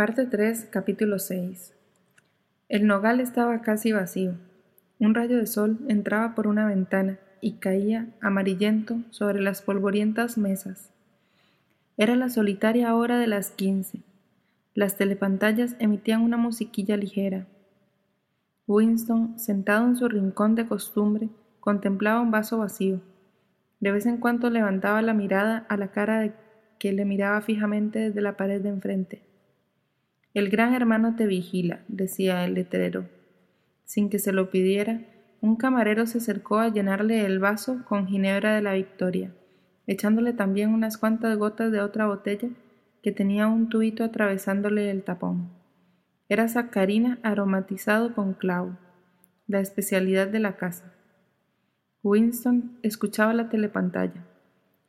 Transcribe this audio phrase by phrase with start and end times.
[0.00, 1.74] Parte 3, capítulo 6.
[2.70, 4.32] El nogal estaba casi vacío.
[4.98, 10.90] Un rayo de sol entraba por una ventana y caía amarillento sobre las polvorientas mesas.
[11.98, 14.00] Era la solitaria hora de las quince.
[14.72, 17.46] Las telepantallas emitían una musiquilla ligera.
[18.66, 21.28] Winston, sentado en su rincón de costumbre,
[21.60, 23.02] contemplaba un vaso vacío.
[23.80, 26.32] De vez en cuando levantaba la mirada a la cara de
[26.78, 29.29] que le miraba fijamente desde la pared de enfrente.
[30.32, 33.08] El gran hermano te vigila, decía el letrero.
[33.84, 35.00] Sin que se lo pidiera,
[35.40, 39.32] un camarero se acercó a llenarle el vaso con ginebra de la Victoria,
[39.88, 42.48] echándole también unas cuantas gotas de otra botella
[43.02, 45.50] que tenía un tubito atravesándole el tapón.
[46.28, 48.78] Era sacarina aromatizado con clavo,
[49.48, 50.94] la especialidad de la casa.
[52.04, 54.24] Winston escuchaba la telepantalla.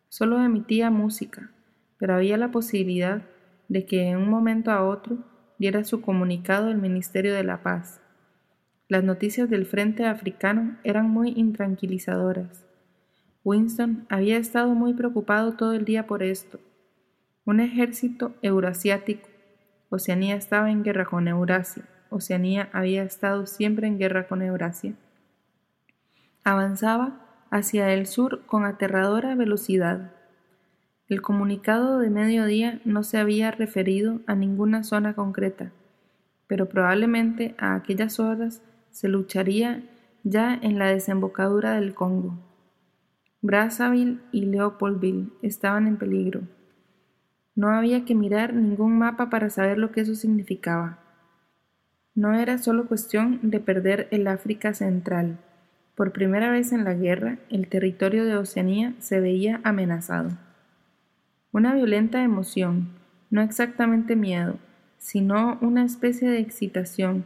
[0.07, 1.49] Solo emitía música,
[1.97, 3.23] pero había la posibilidad
[3.69, 5.30] de que en un momento a otro
[5.61, 8.01] diera su comunicado el Ministerio de la Paz.
[8.87, 12.65] Las noticias del frente africano eran muy intranquilizadoras.
[13.43, 16.59] Winston había estado muy preocupado todo el día por esto.
[17.45, 19.29] Un ejército eurasiático.
[19.89, 21.83] Oceanía estaba en guerra con Eurasia.
[22.09, 24.95] Oceanía había estado siempre en guerra con Eurasia.
[26.43, 30.11] Avanzaba hacia el sur con aterradora velocidad.
[31.11, 35.73] El comunicado de mediodía no se había referido a ninguna zona concreta,
[36.47, 39.83] pero probablemente a aquellas horas se lucharía
[40.23, 42.39] ya en la desembocadura del Congo.
[43.41, 46.44] Brazzaville y Leopoldville estaban en peligro.
[47.55, 51.00] No había que mirar ningún mapa para saber lo que eso significaba.
[52.16, 55.39] No era solo cuestión de perder el África Central.
[55.94, 60.38] Por primera vez en la guerra, el territorio de Oceanía se veía amenazado.
[61.53, 62.89] Una violenta emoción,
[63.29, 64.57] no exactamente miedo,
[64.97, 67.25] sino una especie de excitación,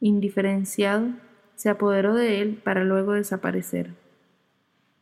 [0.00, 1.12] indiferenciado,
[1.54, 3.94] se apoderó de él para luego desaparecer.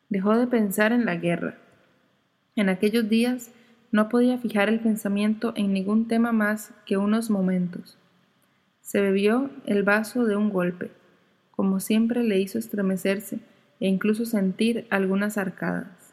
[0.08, 1.58] Dejó de pensar en la guerra.
[2.54, 3.50] En aquellos días
[3.90, 7.98] no podía fijar el pensamiento en ningún tema más que unos momentos.
[8.80, 10.92] Se bebió el vaso de un golpe,
[11.50, 13.40] como siempre le hizo estremecerse
[13.80, 16.05] e incluso sentir algunas arcadas.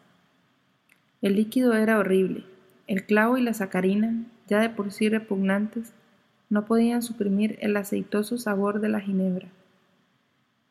[1.24, 2.44] El líquido era horrible.
[2.86, 5.94] El clavo y la sacarina, ya de por sí repugnantes,
[6.50, 9.48] no podían suprimir el aceitoso sabor de la ginebra.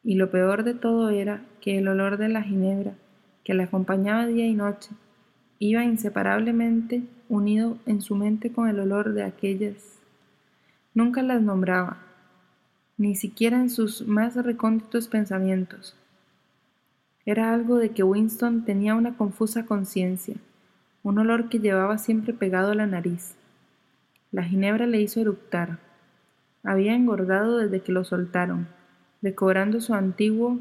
[0.05, 2.93] Y lo peor de todo era que el olor de la ginebra,
[3.45, 4.91] que la acompañaba día y noche,
[5.59, 10.03] iba inseparablemente unido en su mente con el olor de aquellas.
[10.93, 11.97] Nunca las nombraba,
[12.99, 15.97] ni siquiera en sus más recónditos pensamientos.
[17.25, 20.35] Era algo de que Winston tenía una confusa conciencia,
[21.05, 23.37] un olor que llevaba siempre pegado a la nariz.
[24.33, 25.79] La ginebra le hizo eructar.
[26.65, 28.67] Había engordado desde que lo soltaron,
[29.21, 30.59] recobrando su antiguo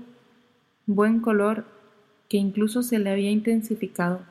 [0.86, 1.66] buen color
[2.30, 4.22] que incluso se le había intensificado.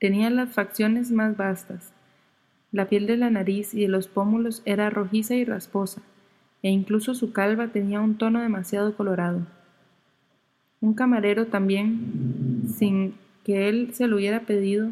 [0.00, 1.92] Tenía las facciones más vastas.
[2.70, 6.02] La piel de la nariz y de los pómulos era rojiza y rasposa,
[6.62, 9.46] e incluso su calva tenía un tono demasiado colorado.
[10.82, 14.90] Un camarero también, sin que él se lo hubiera pedido,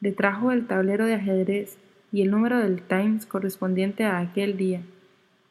[0.00, 1.78] le trajo el tablero de ajedrez
[2.10, 4.82] y el número del Times correspondiente a aquel día,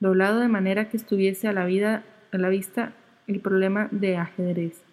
[0.02, 2.04] doblado de manera que estuviese a la, vida,
[2.34, 2.92] a la vista
[3.26, 4.84] el problema de ajedrez.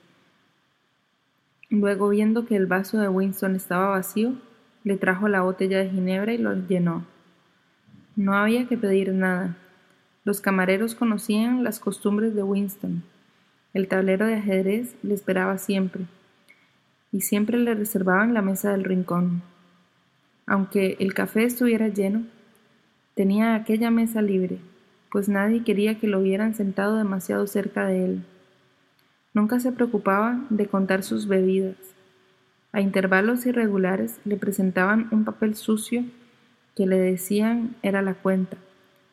[1.69, 4.35] Luego, viendo que el vaso de Winston estaba vacío,
[4.85, 7.05] le trajo la botella de ginebra y lo llenó.
[8.15, 9.57] No había que pedir nada.
[10.25, 13.03] Los camareros conocían las costumbres de Winston.
[13.77, 16.07] El tablero de ajedrez le esperaba siempre,
[17.13, 19.43] y siempre le reservaban la mesa del rincón.
[20.47, 22.23] Aunque el café estuviera lleno,
[23.15, 24.61] tenía aquella mesa libre,
[25.13, 28.23] pues nadie quería que lo hubieran sentado demasiado cerca de él.
[29.35, 31.77] Nunca se preocupaba de contar sus bebidas.
[32.73, 36.03] A intervalos irregulares le presentaban un papel sucio
[36.75, 38.57] que le decían era la cuenta,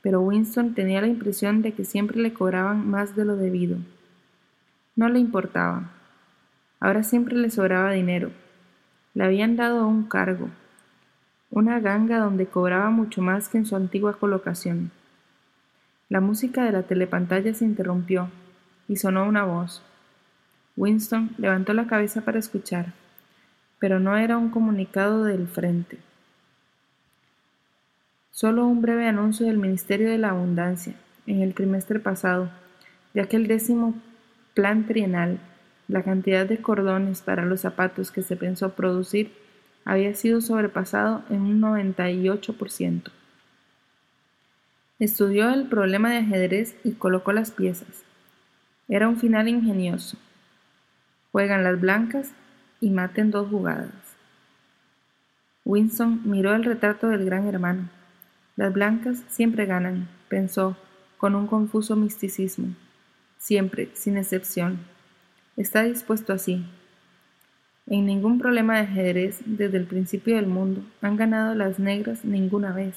[0.01, 3.75] pero Winston tenía la impresión de que siempre le cobraban más de lo debido.
[4.95, 5.90] No le importaba.
[6.80, 8.31] Ahora siempre le sobraba dinero.
[9.16, 10.50] Le habían dado un cargo.
[11.50, 14.92] una ganga donde cobraba mucho más que en su antigua colocación.
[16.10, 18.30] La música de la telepantalla se interrumpió
[18.88, 19.84] y sonó una voz.
[20.75, 22.94] Winston levantó la cabeza para escuchar,
[23.80, 26.00] pero no era un comunicado del frente.
[28.31, 30.96] Solo un breve anuncio del Ministerio de la Abundancia
[31.28, 32.50] en el trimestre pasado
[33.13, 33.94] de aquel décimo
[34.54, 35.40] plan trienal,
[35.88, 39.32] la cantidad de cordones para los zapatos que se pensó producir
[39.86, 43.12] había sido sobrepasado en un 98%.
[45.00, 48.04] Estudió el problema de ajedrez y colocó las piezas.
[48.88, 50.18] Era un final ingenioso.
[51.32, 52.32] Juegan las blancas
[52.80, 53.92] y maten dos jugadas.
[55.66, 57.90] Winston miró el retrato del gran hermano.
[58.56, 60.78] Las blancas siempre ganan, pensó,
[61.18, 62.76] con un confuso misticismo.
[63.44, 64.80] Siempre, sin excepción.
[65.57, 66.66] Está dispuesto así,
[67.88, 72.72] en ningún problema de ajedrez desde el principio del mundo han ganado las negras ninguna
[72.72, 72.95] vez.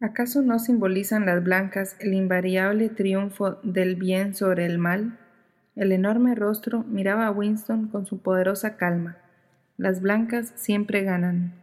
[0.00, 5.18] ¿Acaso no simbolizan las blancas el invariable triunfo del bien sobre el mal?
[5.74, 9.16] El enorme rostro miraba a Winston con su poderosa calma.
[9.76, 11.54] Las blancas siempre ganan.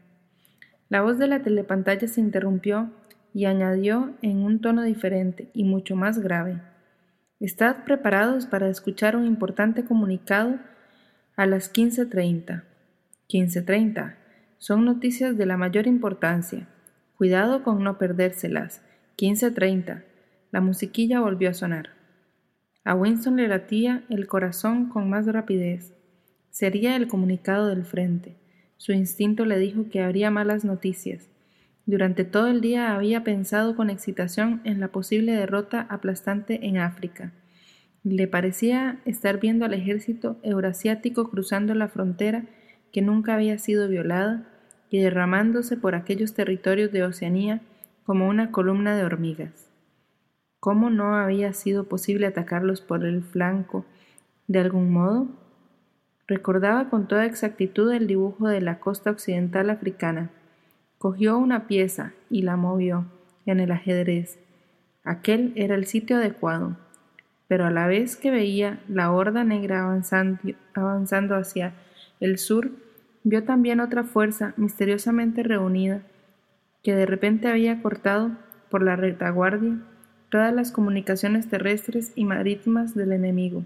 [0.90, 2.92] La voz de la telepantalla se interrumpió
[3.34, 6.60] y añadió en un tono diferente y mucho más grave.
[7.40, 10.58] Estad preparados para escuchar un importante comunicado
[11.36, 12.64] a las 15.30.
[13.28, 14.16] 15.30.
[14.58, 16.68] Son noticias de la mayor importancia.
[17.18, 18.82] Cuidado con no perdérselas.
[19.18, 20.04] 15.30.
[20.52, 21.90] La musiquilla volvió a sonar.
[22.86, 25.94] A Winston le latía el corazón con más rapidez.
[26.52, 28.38] Sería el comunicado del frente.
[28.78, 31.28] Su instinto le dijo que habría malas noticias.
[31.86, 37.32] Durante todo el día había pensado con excitación en la posible derrota aplastante en África.
[38.04, 42.46] Le parecía estar viendo al ejército eurasiático cruzando la frontera
[42.92, 44.48] que nunca había sido violada
[44.90, 47.62] y derramándose por aquellos territorios de Oceanía
[48.04, 49.70] como una columna de hormigas.
[50.60, 53.86] ¿Cómo no había sido posible atacarlos por el flanco
[54.48, 55.28] de algún modo?
[56.28, 60.32] Recordaba con toda exactitud el dibujo de la costa occidental africana.
[61.06, 63.06] Cogió una pieza y la movió
[63.46, 64.40] en el ajedrez.
[65.04, 66.78] Aquel era el sitio adecuado
[67.48, 69.84] pero a la vez que veía la horda negra
[70.74, 71.75] avanzando, hacia
[72.19, 72.72] el sur,
[73.24, 76.02] vio también otra fuerza misteriosamente reunida,
[76.81, 78.31] que de repente había cortado
[78.72, 79.78] por la retaguardia
[80.31, 83.63] todas las comunicaciones terrestres y marítimas del enemigo.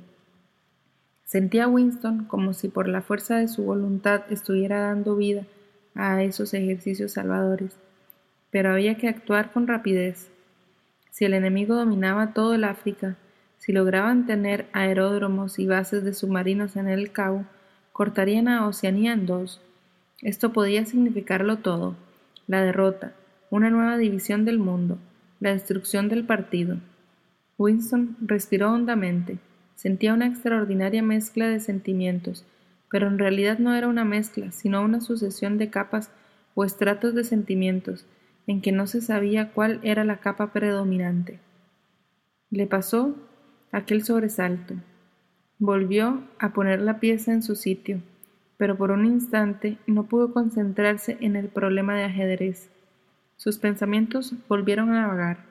[1.24, 5.46] Sentía Winston como si por la fuerza de su voluntad estuviera dando vida
[5.96, 7.76] a esos ejercicios salvadores,
[8.52, 10.30] pero había que actuar con rapidez.
[11.12, 13.18] Si el enemigo dominaba todo el África,
[13.58, 17.46] si lograban tener aeródromos y bases de submarinos en el Cabo,
[17.92, 19.62] cortarían a Oceanía en dos.
[20.22, 21.96] Esto podía significarlo todo,
[22.48, 23.14] la derrota,
[23.50, 24.98] una nueva división del mundo,
[25.40, 26.78] la destrucción del partido.
[27.58, 29.38] Winston respiró hondamente,
[29.76, 32.46] sentía una extraordinaria mezcla de sentimientos,
[32.90, 36.12] pero en realidad no era una mezcla, sino una sucesión de capas
[36.56, 38.06] o estratos de sentimientos,
[38.48, 41.40] en que no se sabía cuál era la capa predominante.
[42.50, 43.16] Le pasó
[43.72, 44.76] aquel sobresalto.
[45.60, 48.02] Volvió a poner la pieza en su sitio,
[48.58, 52.72] pero por un instante no pudo concentrarse en el problema de ajedrez.
[53.36, 55.46] Sus pensamientos volvieron a vagar.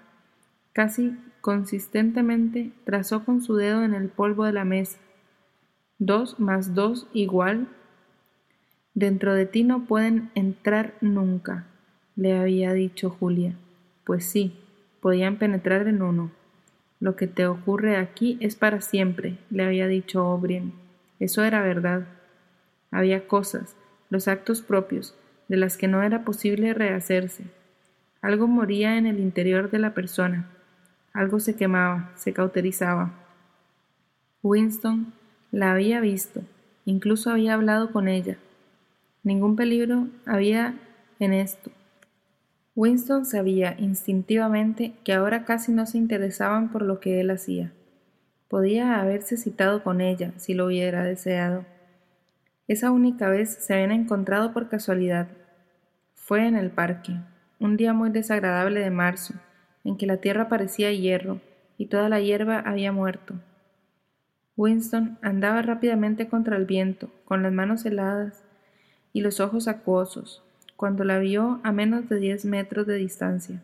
[0.72, 4.98] Casi consistentemente trazó con su dedo en el polvo de la mesa.
[5.98, 7.66] Dos más dos igual.
[8.94, 11.66] Dentro de ti no pueden entrar nunca,
[12.14, 13.56] le había dicho Julia.
[14.04, 14.54] Pues sí,
[15.00, 16.30] podían penetrar en uno.
[17.00, 20.72] Lo que te ocurre aquí es para siempre, le había dicho O'Brien.
[21.18, 22.06] Eso era verdad.
[22.92, 23.76] Había cosas,
[24.08, 25.16] los actos propios,
[25.48, 27.44] de las que no era posible rehacerse.
[28.22, 30.48] Algo moría en el interior de la persona,
[31.12, 33.12] algo se quemaba, se cauterizaba.
[34.42, 35.17] Winston
[35.50, 36.42] la había visto,
[36.84, 38.38] incluso había hablado con ella.
[39.22, 40.74] Ningún peligro había
[41.18, 41.70] en esto,
[42.78, 47.72] Winston sabía instintivamente que ahora casi no se interesaban por lo que él hacía.
[48.46, 51.66] Podía haberse citado con ella si lo hubiera deseado.
[52.68, 55.26] Esa única vez se habían encontrado por casualidad.
[56.14, 57.16] Fue en el parque,
[57.58, 59.34] un día muy desagradable de marzo,
[59.82, 61.40] en que la tierra parecía hierro
[61.78, 63.34] y toda la hierba había muerto.
[64.58, 68.42] Winston andaba rápidamente contra el viento, con las manos heladas
[69.12, 70.42] y los ojos acuosos,
[70.74, 73.62] cuando la vio a menos de diez metros de distancia.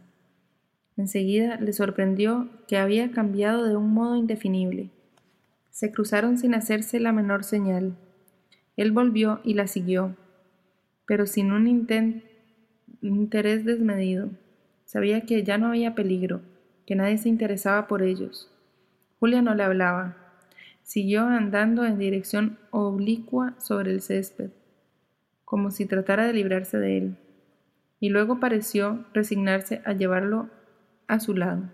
[0.97, 4.91] Enseguida le sorprendió que había cambiado de un modo indefinible.
[5.71, 7.97] Se cruzaron sin hacerse la menor señal.
[8.77, 10.15] Él volvió y la siguió,
[11.07, 11.67] pero sin un
[13.03, 14.31] interés desmedido.
[14.85, 16.41] Sabía que ya no había peligro,
[16.87, 18.49] que nadie se interesaba por ellos.
[19.19, 20.19] Julia no le hablaba.
[20.85, 24.51] Siguió andando en dirección oblicua sobre el césped,
[25.47, 27.17] como si tratara de librarse de él,
[28.01, 30.51] y luego pareció resignarse a llevarlo
[31.09, 31.71] a su lado.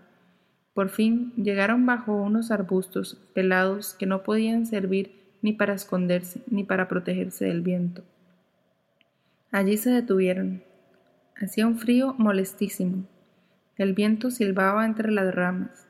[0.73, 6.63] Por fin llegaron bajo unos arbustos pelados que no podían servir ni para esconderse ni
[6.63, 8.03] para protegerse del viento.
[9.51, 10.63] Allí se detuvieron.
[11.35, 13.05] Hacía un frío molestísimo.
[13.75, 15.85] El viento silbaba entre las ramas.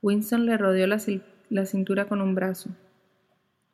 [0.00, 0.98] Winston le rodeó la,
[1.52, 2.70] la cintura con un brazo.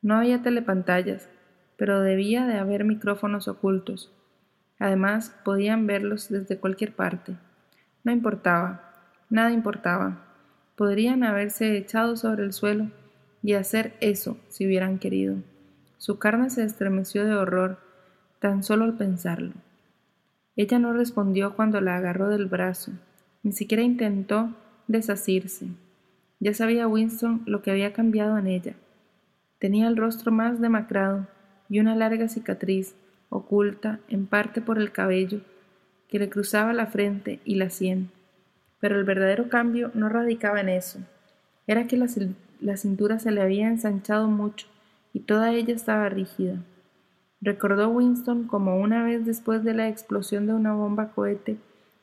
[0.01, 1.29] No había telepantallas,
[1.77, 4.11] pero debía de haber micrófonos ocultos.
[4.79, 7.37] Además, podían verlos desde cualquier parte.
[8.03, 8.91] No importaba,
[9.29, 10.25] nada importaba.
[10.75, 12.91] Podrían haberse echado sobre el suelo
[13.41, 15.37] y hacer eso si hubieran querido.
[15.97, 17.77] Su carne se estremeció de horror
[18.39, 19.53] tan solo al pensarlo.
[20.57, 22.91] Ella no respondió cuando la agarró del brazo,
[23.41, 24.53] ni siquiera intentó
[24.87, 25.67] desasirse.
[26.39, 28.73] Ya sabía Winston lo que había cambiado en ella.
[29.59, 31.27] Tenía el rostro más demacrado
[31.69, 32.95] y una larga cicatriz,
[33.29, 35.41] oculta en parte por el cabello,
[36.07, 38.09] que le cruzaba la frente y la sien.
[38.79, 40.99] Pero el verdadero cambio no radicaba en eso.
[41.67, 42.07] Era que la,
[42.61, 44.67] la cintura se le había ensanchado mucho
[45.13, 46.63] y toda ella estaba rígida.
[47.41, 51.57] Recordó Winston como una vez después de la explosión de una bomba cohete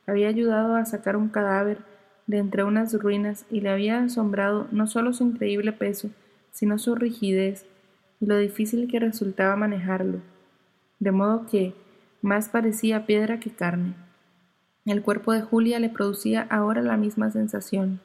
[0.07, 1.79] había ayudado a sacar un cadáver
[2.27, 6.09] de entre unas ruinas y le había asombrado no solo su increíble peso,
[6.51, 7.65] sino su rigidez
[8.19, 10.19] y lo difícil que resultaba manejarlo,
[10.99, 11.73] de modo que
[12.21, 13.95] más parecía piedra que carne.
[14.85, 17.99] El cuerpo de Julia le producía ahora la misma sensación.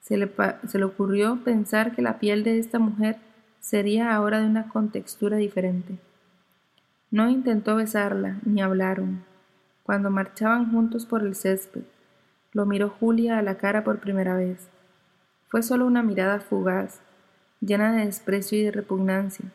[0.00, 0.30] Se le,
[0.66, 3.16] se le ocurrió pensar que la piel de esta mujer
[3.60, 5.98] sería ahora de una contextura diferente.
[7.10, 9.24] No intentó besarla, ni hablaron.
[9.82, 11.82] Cuando marchaban juntos por el césped,
[12.52, 14.68] lo miró Julia a la cara por primera vez.
[15.48, 17.00] Fue solo una mirada fugaz,
[17.60, 19.46] llena de desprecio y de repugnancia.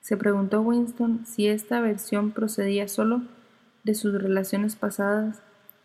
[0.00, 3.22] Se preguntó Winston si esta versión procedía solo
[3.84, 5.40] de sus relaciones pasadas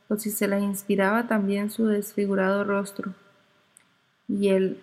[0.10, 3.14] o si se la inspiraba también su desfigurado rostro
[4.28, 4.80] y el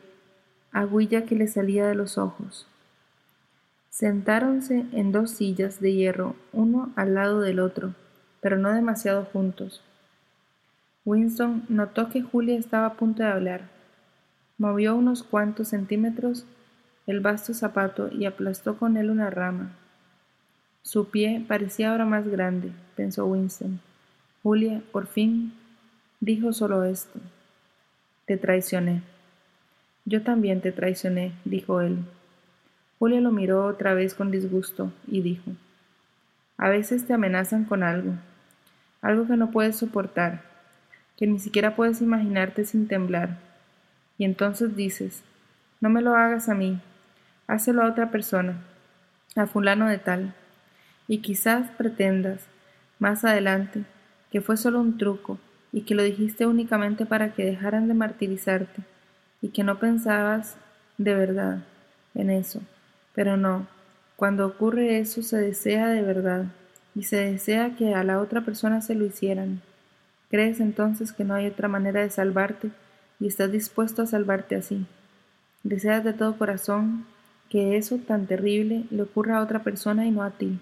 [0.73, 2.67] aguilla que le salía de los ojos.
[3.91, 7.95] Sentáronse en dos sillas de hierro, uno al lado del otro,
[8.41, 9.83] pero no demasiado juntos.
[11.05, 13.63] Winston notó que Julia estaba a punto de hablar.
[14.59, 16.45] Movió unos cuantos centímetros
[17.07, 19.73] el vasto zapato y aplastó con él una rama.
[20.83, 23.81] Su pie parecía ahora más grande, pensó Winston.
[24.43, 25.53] Julia, por fin,
[26.21, 27.19] dijo solo esto.
[28.27, 29.03] Te traicioné.
[30.05, 31.99] Yo también te traicioné, dijo él.
[32.99, 35.53] Julia lo miró otra vez con disgusto y dijo,
[36.57, 38.13] A veces te amenazan con algo,
[39.03, 40.50] algo que no puedes soportar,
[41.21, 43.37] que ni siquiera puedes imaginarte sin temblar.
[44.17, 45.23] Y entonces dices,
[45.79, 46.81] no me lo hagas a mí,
[47.47, 48.63] hácelo a otra persona,
[49.37, 50.35] a fulano de tal.
[51.09, 52.47] Y quizás pretendas,
[52.99, 53.85] más adelante,
[54.33, 55.39] que fue solo un truco
[55.73, 58.81] y que lo dijiste únicamente para que dejaran de martirizarte
[59.43, 60.57] y que no pensabas
[60.97, 61.59] de verdad
[62.15, 62.63] en eso.
[63.15, 63.67] Pero no,
[64.17, 66.47] cuando ocurre eso se desea de verdad
[66.95, 69.61] y se desea que a la otra persona se lo hicieran.
[70.31, 72.71] Crees entonces que no hay otra manera de salvarte
[73.19, 74.87] y estás dispuesto a salvarte así.
[75.65, 77.05] Deseas de todo corazón
[77.49, 80.59] que eso tan terrible le ocurra a otra persona y no a ti.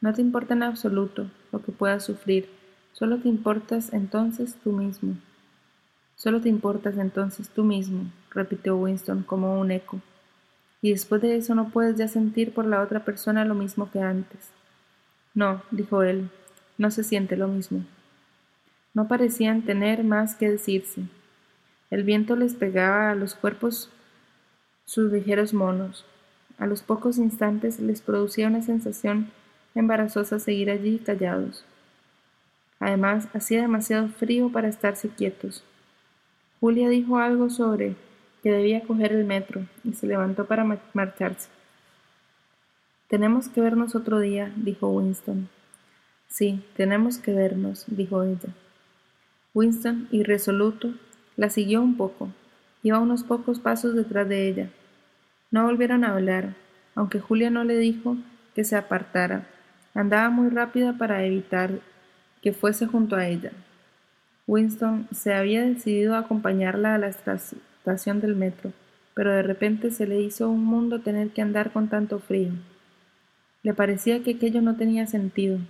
[0.00, 2.48] No te importa en absoluto lo que puedas sufrir,
[2.92, 5.16] solo te importas entonces tú mismo.
[6.16, 10.00] Solo te importas entonces tú mismo, repitió Winston como un eco.
[10.80, 14.00] Y después de eso no puedes ya sentir por la otra persona lo mismo que
[14.00, 14.50] antes.
[15.34, 16.30] No, dijo él,
[16.78, 17.84] no se siente lo mismo.
[18.94, 21.02] No parecían tener más que decirse.
[21.90, 23.90] El viento les pegaba a los cuerpos
[24.84, 26.06] sus ligeros monos.
[26.58, 29.30] A los pocos instantes les producía una sensación
[29.74, 31.64] embarazosa seguir allí callados.
[32.78, 35.64] Además, hacía demasiado frío para estarse quietos.
[36.60, 37.96] Julia dijo algo sobre
[38.42, 41.48] que debía coger el metro y se levantó para marcharse.
[43.08, 45.48] Tenemos que vernos otro día, dijo Winston.
[46.28, 48.54] Sí, tenemos que vernos, dijo ella.
[49.54, 50.94] Winston, irresoluto,
[51.36, 52.28] la siguió un poco.
[52.82, 54.70] Iba unos pocos pasos detrás de ella.
[55.52, 56.56] No volvieron a hablar,
[56.96, 58.16] aunque Julia no le dijo
[58.56, 59.46] que se apartara.
[59.94, 61.78] Andaba muy rápida para evitar
[62.42, 63.52] que fuese junto a ella.
[64.48, 68.72] Winston se había decidido a acompañarla a la estación del metro,
[69.14, 72.50] pero de repente se le hizo un mundo tener que andar con tanto frío.
[73.62, 75.60] Le parecía que aquello no tenía sentido.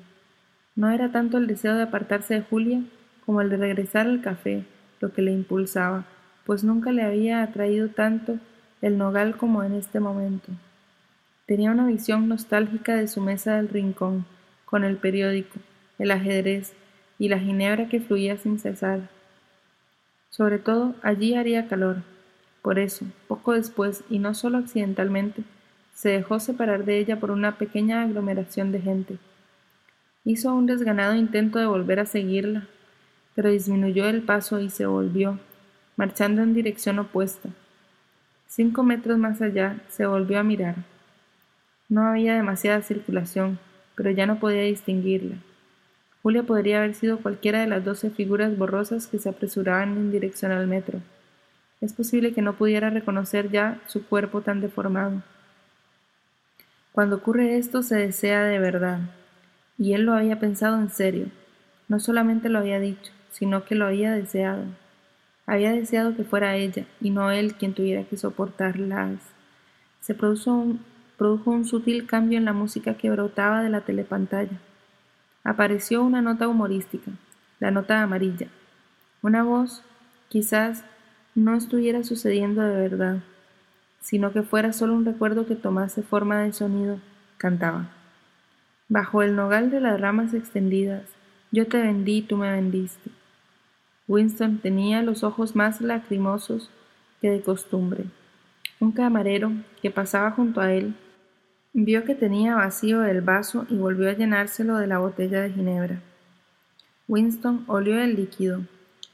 [0.75, 2.83] No era tanto el deseo de apartarse de Julia
[3.25, 4.65] como el de regresar al café
[5.01, 6.05] lo que le impulsaba,
[6.45, 8.39] pues nunca le había atraído tanto
[8.83, 10.53] el nogal como en este momento.
[11.47, 14.27] Tenía una visión nostálgica de su mesa del rincón,
[14.65, 15.59] con el periódico,
[15.99, 16.73] el ajedrez
[17.19, 19.09] y la ginebra que fluía sin cesar.
[20.31, 21.99] Sobre todo allí haría calor.
[22.63, 25.45] Por eso, poco después, y no solo accidentalmente,
[25.95, 29.19] se dejó separar de ella por una pequeña aglomeración de gente.
[30.25, 32.67] Hizo un desganado intento de volver a seguirla,
[33.35, 35.39] pero disminuyó el paso y se volvió,
[35.97, 37.51] marchando en dirección opuesta.
[38.47, 40.77] Cinco metros más allá se volvió a mirar.
[41.89, 43.59] No había demasiada circulación,
[43.97, 45.37] pero ya no podía distinguirla.
[46.23, 50.53] Julia podría haber sido cualquiera de las doce figuras borrosas que se apresuraban en dirección
[50.53, 51.01] al metro.
[51.81, 55.23] Es posible que no pudiera reconocer ya su cuerpo tan deformado.
[56.93, 59.01] Cuando ocurre esto se desea de verdad,
[59.77, 61.27] y él lo había pensado en serio.
[61.89, 64.65] No solamente lo había dicho, sino que lo había deseado.
[65.45, 69.19] Había deseado que fuera ella, y no él quien tuviera que soportarlas.
[70.01, 70.81] Se produjo un,
[71.19, 74.61] produjo un sutil cambio en la música que brotaba de la telepantalla.
[75.43, 77.11] Apareció una nota humorística,
[77.59, 78.47] la nota amarilla.
[79.21, 79.83] Una voz,
[80.29, 80.85] quizás,
[81.35, 83.19] no estuviera sucediendo de verdad,
[84.01, 87.01] sino que fuera solo un recuerdo que tomase forma de sonido,
[87.37, 87.89] cantaba.
[88.89, 91.03] Bajo el nogal de las ramas extendidas,
[91.51, 93.11] yo te vendí y tú me vendiste.
[94.09, 96.71] Winston tenía los ojos más lacrimosos
[97.21, 98.05] que de costumbre.
[98.81, 100.95] Un camarero que pasaba junto a él
[101.77, 106.01] Vio que tenía vacío el vaso y volvió a llenárselo de la botella de ginebra.
[107.09, 108.61] Winston olió el líquido.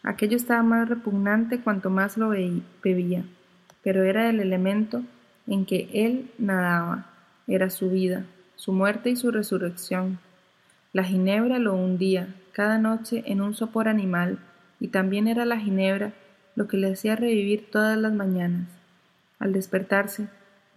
[0.02, 3.24] Aquello estaba más repugnante cuanto más lo bebía,
[3.82, 5.02] pero era el elemento
[5.46, 7.06] en que él nadaba,
[7.46, 10.18] era su vida, su muerte y su resurrección.
[10.92, 14.38] La ginebra lo hundía cada noche en un sopor animal,
[14.80, 16.12] y también era la ginebra
[16.56, 18.68] lo que le hacía revivir todas las mañanas.
[19.38, 20.28] Al despertarse,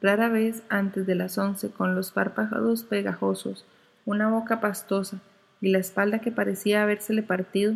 [0.02, 3.66] rara vez antes de las once, con los párpados pegajosos,
[4.06, 5.20] una boca pastosa
[5.62, 7.76] y la espalda que parecía habérsele partido,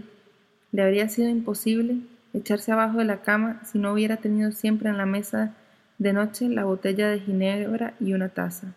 [0.71, 1.97] le habría sido imposible
[2.33, 5.55] echarse abajo de la cama si no hubiera tenido siempre en la mesa
[5.97, 8.73] de noche la botella de ginebra y una taza.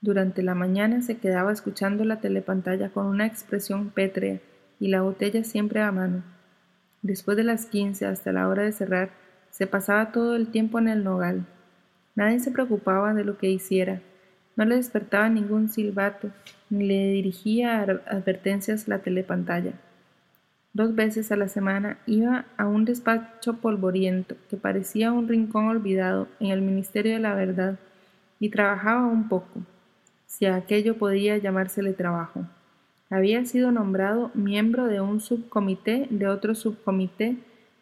[0.00, 4.38] Durante la mañana se quedaba escuchando la telepantalla con una expresión pétrea
[4.78, 6.22] y la botella siempre a mano.
[7.02, 9.10] Después de las quince hasta la hora de cerrar,
[9.50, 11.46] se pasaba todo el tiempo en el nogal,
[12.20, 14.00] Nadie se preocupaba de lo que hiciera,
[14.56, 16.30] no le despertaba ningún silbato,
[16.68, 19.72] ni le dirigía advertencias la telepantalla.
[20.72, 26.28] Dos veces a la semana iba a un despacho polvoriento que parecía un rincón olvidado
[26.40, 27.78] en el Ministerio de la Verdad
[28.38, 29.62] y trabajaba un poco,
[30.26, 32.44] si aquello podía llamársele trabajo.
[33.10, 37.36] Había sido nombrado miembro de un subcomité de otro subcomité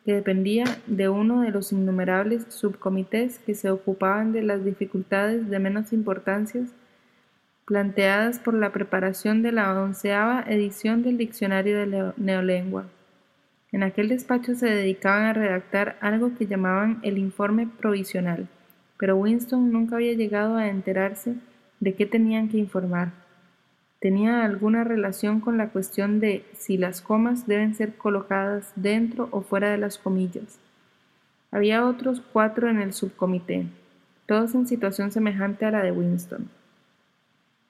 [0.06, 5.58] que dependía de uno de los innumerables subcomités que se ocupaban de las dificultades de
[5.58, 6.62] menos importancia
[7.66, 12.86] planteadas por la preparación de la onceava edición del Diccionario de Neolengua.
[13.70, 18.48] En aquel despacho se dedicaban a redactar algo que llamaban el informe provisional,
[18.96, 21.34] pero Winston nunca había llegado a enterarse
[21.80, 23.27] de qué tenían que informar
[24.00, 29.42] tenía alguna relación con la cuestión de si las comas deben ser colocadas dentro o
[29.42, 30.58] fuera de las comillas.
[31.50, 33.66] Había otros cuatro en el subcomité,
[34.26, 36.48] todos en situación semejante a la de Winston.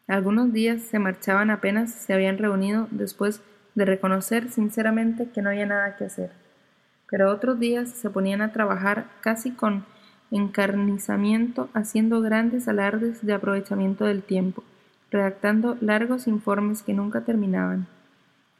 [0.07, 3.43] Algunos días se marchaban apenas se habían reunido después
[3.75, 6.33] de reconocer sinceramente que no había nada que hacer,
[7.09, 9.85] pero otros días se ponían a trabajar casi con
[10.31, 14.63] encarnizamiento haciendo grandes alardes de aprovechamiento del tiempo
[15.11, 17.87] redactando largos informes que nunca terminaban.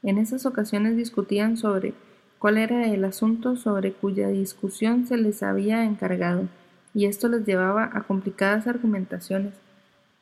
[0.03, 1.95] En esas ocasiones discutían sobre
[2.39, 6.49] cuál era el asunto sobre cuya discusión se les había encargado,
[6.95, 9.55] y esto les llevaba a complicadas argumentaciones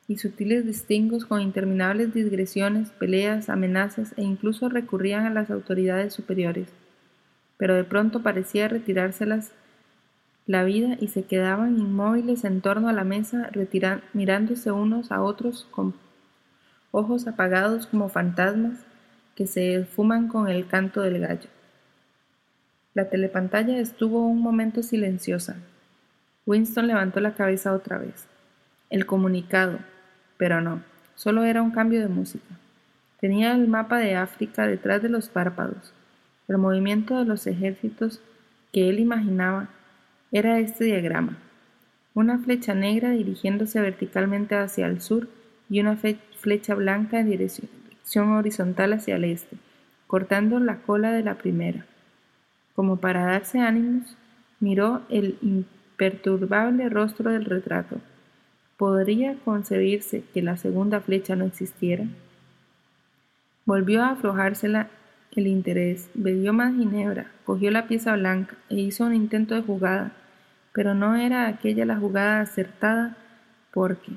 [0.08, 6.68] y sutiles distingos con interminables digresiones, peleas, amenazas e incluso recurrían a las autoridades superiores.
[7.56, 9.52] Pero de pronto parecía retirárselas
[10.46, 13.50] la vida y se quedaban inmóviles en torno a la mesa,
[14.12, 15.94] mirándose unos a otros con
[16.96, 18.78] ojos apagados como fantasmas
[19.35, 21.50] que se esfuman con el canto del gallo.
[22.94, 25.56] La telepantalla estuvo un momento silenciosa.
[26.46, 28.26] Winston levantó la cabeza otra vez.
[28.88, 29.78] El comunicado,
[30.38, 30.82] pero no,
[31.14, 32.48] solo era un cambio de música.
[33.20, 35.92] Tenía el mapa de África detrás de los párpados.
[36.48, 38.22] El movimiento de los ejércitos
[38.72, 39.68] que él imaginaba
[40.32, 41.37] era este diagrama.
[42.14, 45.28] Una flecha negra dirigiéndose verticalmente hacia el sur
[45.68, 45.96] y una
[46.38, 47.68] flecha blanca en dirección,
[48.33, 49.57] horizontal hacia el este,
[50.07, 51.85] cortando la cola de la primera.
[52.75, 54.16] Como para darse ánimos,
[54.61, 58.01] miró el imperturbable rostro del retrato.
[58.77, 62.05] ¿Podría concebirse que la segunda flecha no existiera?
[63.64, 64.90] Volvió a aflojársela
[65.33, 70.12] el interés, bebió más ginebra, cogió la pieza blanca e hizo un intento de jugada,
[70.72, 73.16] pero no era aquella la jugada acertada
[73.72, 74.12] porque,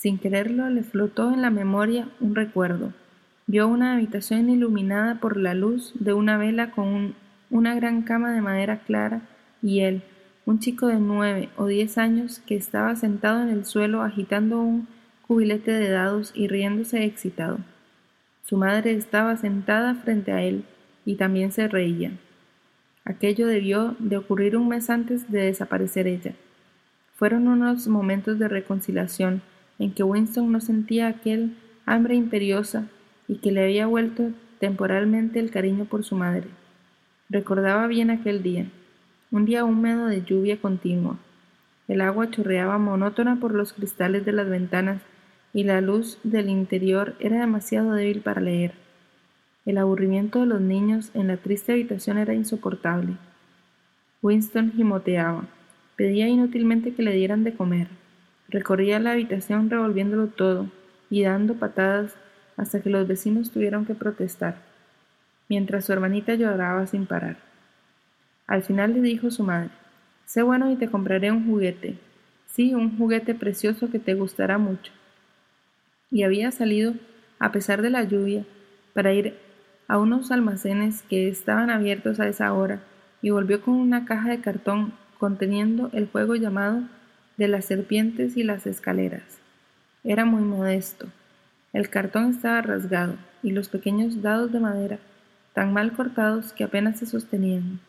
[0.00, 2.94] sin quererlo, le flotó en la memoria un recuerdo.
[3.46, 7.14] Vio una habitación iluminada por la luz de una vela con
[7.50, 9.20] una gran cama de madera clara
[9.60, 10.02] y él,
[10.46, 14.88] un chico de nueve o diez años que estaba sentado en el suelo agitando un
[15.26, 17.58] cubilete de dados y riéndose excitado.
[18.46, 20.64] Su madre estaba sentada frente a él
[21.04, 22.12] y también se reía.
[23.04, 26.32] Aquello debió de ocurrir un mes antes de desaparecer ella.
[27.16, 29.42] Fueron unos momentos de reconciliación
[29.80, 32.86] en que Winston no sentía aquel hambre imperiosa
[33.26, 36.46] y que le había vuelto temporalmente el cariño por su madre.
[37.30, 38.66] Recordaba bien aquel día,
[39.32, 41.16] un día húmedo de lluvia continua.
[41.88, 45.00] El agua chorreaba monótona por los cristales de las ventanas
[45.54, 48.74] y la luz del interior era demasiado débil para leer.
[49.64, 53.14] El aburrimiento de los niños en la triste habitación era insoportable.
[54.20, 55.46] Winston gimoteaba,
[55.96, 57.99] pedía inútilmente que le dieran de comer.
[58.50, 60.70] Recorría la habitación revolviéndolo todo
[61.08, 62.14] y dando patadas
[62.56, 64.56] hasta que los vecinos tuvieron que protestar,
[65.48, 67.38] mientras su hermanita lloraba sin parar.
[68.46, 69.70] Al final le dijo su madre,
[70.26, 71.98] Sé bueno y te compraré un juguete.
[72.46, 74.92] Sí, un juguete precioso que te gustará mucho
[76.10, 76.94] y había salido,
[77.38, 78.44] a pesar de la lluvia,
[78.94, 79.34] para ir
[79.88, 82.80] a unos almacenes que estaban abiertos a esa hora
[83.22, 86.82] y volvió con una caja de cartón conteniendo el juego llamado
[87.40, 89.40] de las serpientes y las escaleras.
[90.04, 91.08] Era muy modesto.
[91.72, 95.00] El cartón estaba rasgado y los pequeños dados de madera
[95.54, 97.80] tan mal cortados que apenas se sostenían.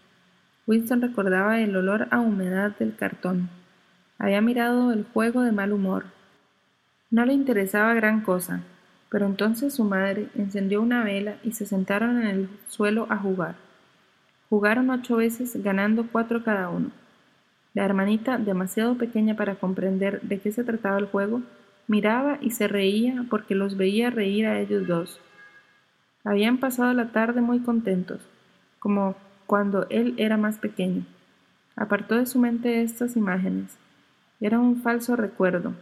[0.65, 3.51] Winston recordaba el olor a humedad del cartón.
[4.17, 6.05] Había mirado el juego de mal humor
[7.11, 8.61] no le interesaba gran cosa,
[9.09, 13.55] pero entonces su madre encendió una vela y se sentaron en el suelo a jugar.
[14.49, 16.91] Jugaron ocho veces, ganando cuatro cada uno.
[17.73, 21.41] La hermanita, demasiado pequeña para comprender de qué se trataba el juego,
[21.87, 25.19] miraba y se reía porque los veía reír a ellos dos.
[26.23, 28.27] Habían pasado la tarde muy contentos,
[28.79, 29.15] como
[29.47, 31.05] cuando él era más pequeño.
[31.75, 33.77] Apartó de su mente estas imágenes.
[34.39, 35.73] Era un falso recuerdo,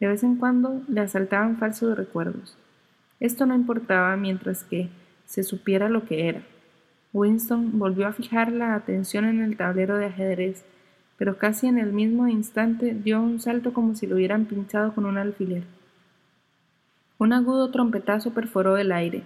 [0.00, 2.56] de vez en cuando le asaltaban falsos recuerdos.
[3.20, 4.88] Esto no importaba mientras que
[5.26, 6.42] se supiera lo que era.
[7.12, 10.64] Winston volvió a fijar la atención en el tablero de ajedrez,
[11.20, 15.04] pero casi en el mismo instante dio un salto como si lo hubieran pinchado con
[15.04, 15.64] un alfiler.
[17.18, 19.22] Un agudo trompetazo perforó el aire.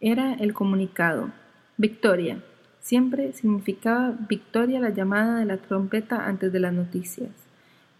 [0.00, 1.30] Era el comunicado.
[1.78, 2.42] Victoria.
[2.80, 7.30] Siempre significaba victoria la llamada de la trompeta antes de las noticias.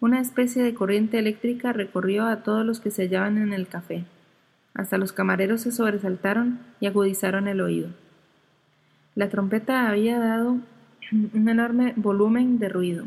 [0.00, 4.04] Una especie de corriente eléctrica recorrió a todos los que se hallaban en el café.
[4.74, 7.88] Hasta los camareros se sobresaltaron y agudizaron el oído.
[9.14, 10.58] La trompeta había dado
[11.12, 13.04] un enorme volumen de ruido.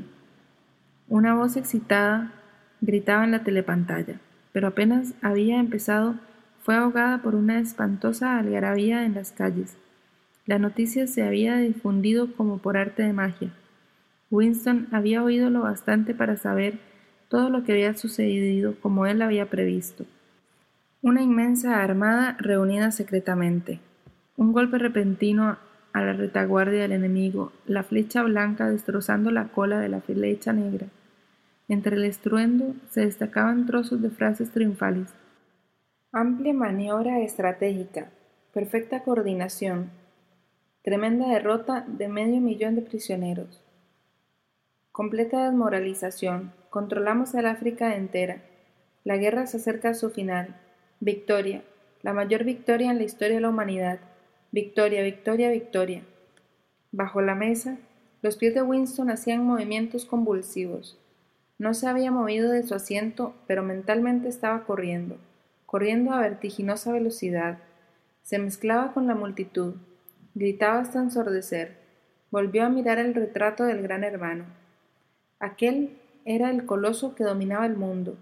[1.07, 2.33] Una voz excitada
[2.81, 4.19] gritaba en la telepantalla,
[4.53, 6.15] pero apenas había empezado
[6.63, 9.77] fue ahogada por una espantosa algarabía en las calles.
[10.45, 13.51] La noticia se había difundido como por arte de magia.
[14.29, 16.79] Winston había oído lo bastante para saber
[17.29, 20.05] todo lo que había sucedido como él había previsto.
[21.01, 23.79] Una inmensa armada reunida secretamente.
[24.37, 25.57] Un golpe repentino
[25.93, 30.87] a la retaguardia del enemigo, la flecha blanca destrozando la cola de la flecha negra.
[31.67, 35.13] Entre el estruendo se destacaban trozos de frases triunfales.
[36.11, 38.09] Amplia maniobra estratégica,
[38.53, 39.89] perfecta coordinación,
[40.83, 43.63] tremenda derrota de medio millón de prisioneros.
[44.91, 46.51] Completa desmoralización.
[46.69, 48.41] Controlamos el África entera.
[49.05, 50.57] La guerra se acerca a su final.
[50.99, 51.63] Victoria.
[52.01, 53.99] La mayor victoria en la historia de la humanidad.
[54.53, 56.03] Victoria, victoria, victoria.
[56.91, 57.77] Bajo la mesa,
[58.21, 60.99] los pies de Winston hacían movimientos convulsivos.
[61.57, 65.15] No se había movido de su asiento, pero mentalmente estaba corriendo,
[65.65, 67.59] corriendo a vertiginosa velocidad.
[68.23, 69.75] Se mezclaba con la multitud.
[70.35, 71.77] Gritaba hasta ensordecer.
[72.29, 74.43] Volvió a mirar el retrato del gran hermano.
[75.39, 78.17] Aquel era el coloso que dominaba el mundo,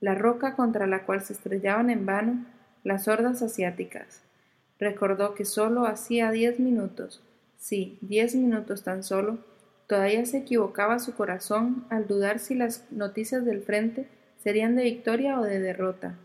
[0.00, 2.44] la roca contra la cual se estrellaban en vano
[2.82, 4.24] las hordas asiáticas.
[4.78, 7.22] Recordó que sólo hacía diez minutos,
[7.56, 9.38] sí, diez minutos tan solo,
[9.86, 14.08] todavía se equivocaba su corazón al dudar si las noticias del frente
[14.42, 16.16] serían de victoria o de derrota.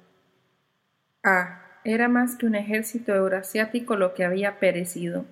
[1.24, 5.26] Ah, era más que un ejército euroasiático lo que había perecido.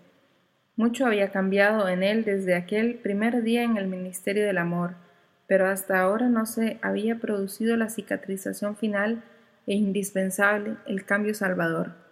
[0.76, 4.96] Mucho había cambiado en él desde aquel primer día en el Ministerio del Amor,
[5.48, 9.24] pero hasta ahora no se había producido la cicatrización final
[9.66, 12.07] e indispensable, el cambio salvador.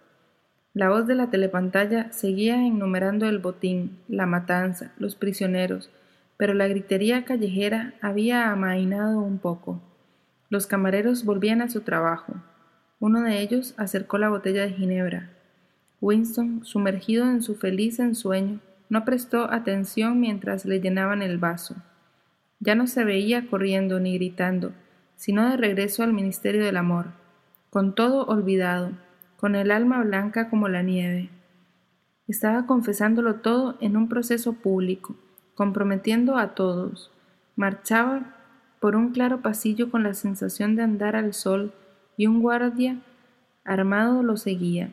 [0.76, 5.88] La voz de la telepantalla seguía enumerando el botín, la matanza, los prisioneros,
[6.36, 9.80] pero la gritería callejera había amainado un poco.
[10.50, 12.34] Los camareros volvían a su trabajo.
[13.00, 15.30] Uno de ellos acercó la botella de ginebra.
[16.02, 18.60] Winston, sumergido en su feliz ensueño,
[18.90, 21.74] no prestó atención mientras le llenaban el vaso.
[22.60, 24.72] Ya no se veía corriendo ni gritando,
[25.16, 27.12] sino de regreso al ministerio del amor,
[27.70, 28.92] con todo olvidado,
[29.46, 31.30] con el alma blanca como la nieve.
[32.26, 35.14] Estaba confesándolo todo en un proceso público,
[35.54, 37.12] comprometiendo a todos.
[37.54, 38.34] Marchaba
[38.80, 41.72] por un claro pasillo con la sensación de andar al sol
[42.16, 42.98] y un guardia
[43.64, 44.90] armado lo seguía.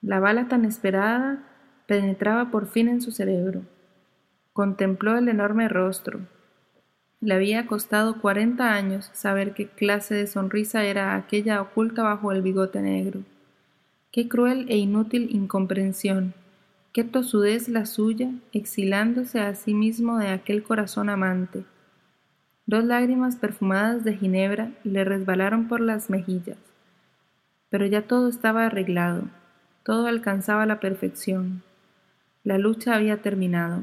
[0.00, 1.42] La bala tan esperada
[1.88, 3.62] penetraba por fin en su cerebro.
[4.52, 6.20] Contempló el enorme rostro.
[7.18, 12.42] Le había costado cuarenta años saber qué clase de sonrisa era aquella oculta bajo el
[12.42, 13.24] bigote negro.
[14.12, 16.34] Qué cruel e inútil incomprensión,
[16.92, 21.64] qué tosudez la suya, exilándose a sí mismo de aquel corazón amante.
[22.66, 26.58] Dos lágrimas perfumadas de ginebra le resbalaron por las mejillas.
[27.70, 29.30] Pero ya todo estaba arreglado,
[29.82, 31.62] todo alcanzaba la perfección.
[32.44, 33.80] La lucha había terminado.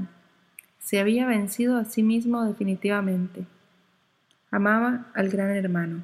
[0.77, 3.47] Se había vencido a sí mismo definitivamente.
[4.51, 6.03] Amaba al gran hermano.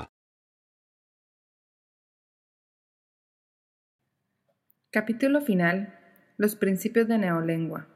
[4.93, 5.97] Capítulo final.
[6.35, 7.87] Los principios de Neolengua.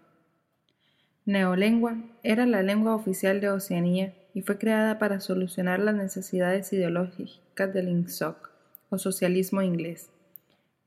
[1.25, 7.73] Neolengua era la lengua oficial de Oceanía y fue creada para solucionar las necesidades ideológicas
[7.73, 8.49] del INSOC,
[8.89, 10.09] o socialismo inglés.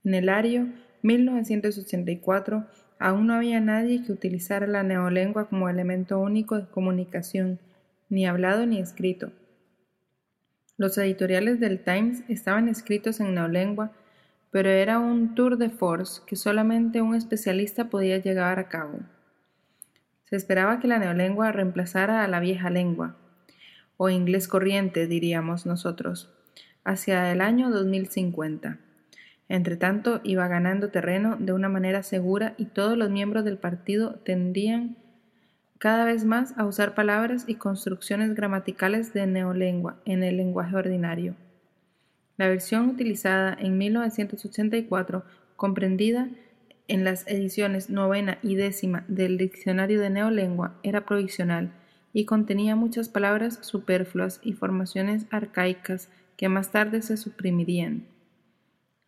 [0.02, 2.64] En el año 1984
[2.98, 7.58] aún no había nadie que utilizara la neolengua como elemento único de comunicación,
[8.08, 9.30] ni hablado ni escrito.
[10.78, 13.92] Los editoriales del Times estaban escritos en neolengua
[14.50, 19.00] pero era un tour de force que solamente un especialista podía llevar a cabo.
[20.24, 23.16] Se esperaba que la neolengua reemplazara a la vieja lengua,
[23.96, 26.30] o inglés corriente, diríamos nosotros,
[26.84, 28.78] hacia el año 2050.
[29.48, 34.96] Entretanto, iba ganando terreno de una manera segura y todos los miembros del partido tendían
[35.78, 41.34] cada vez más a usar palabras y construcciones gramaticales de neolengua en el lenguaje ordinario.
[42.38, 45.24] La versión utilizada en 1984,
[45.56, 46.28] comprendida
[46.86, 51.72] en las ediciones novena y décima del Diccionario de Neolengua, era provisional
[52.12, 58.06] y contenía muchas palabras superfluas y formaciones arcaicas que más tarde se suprimirían.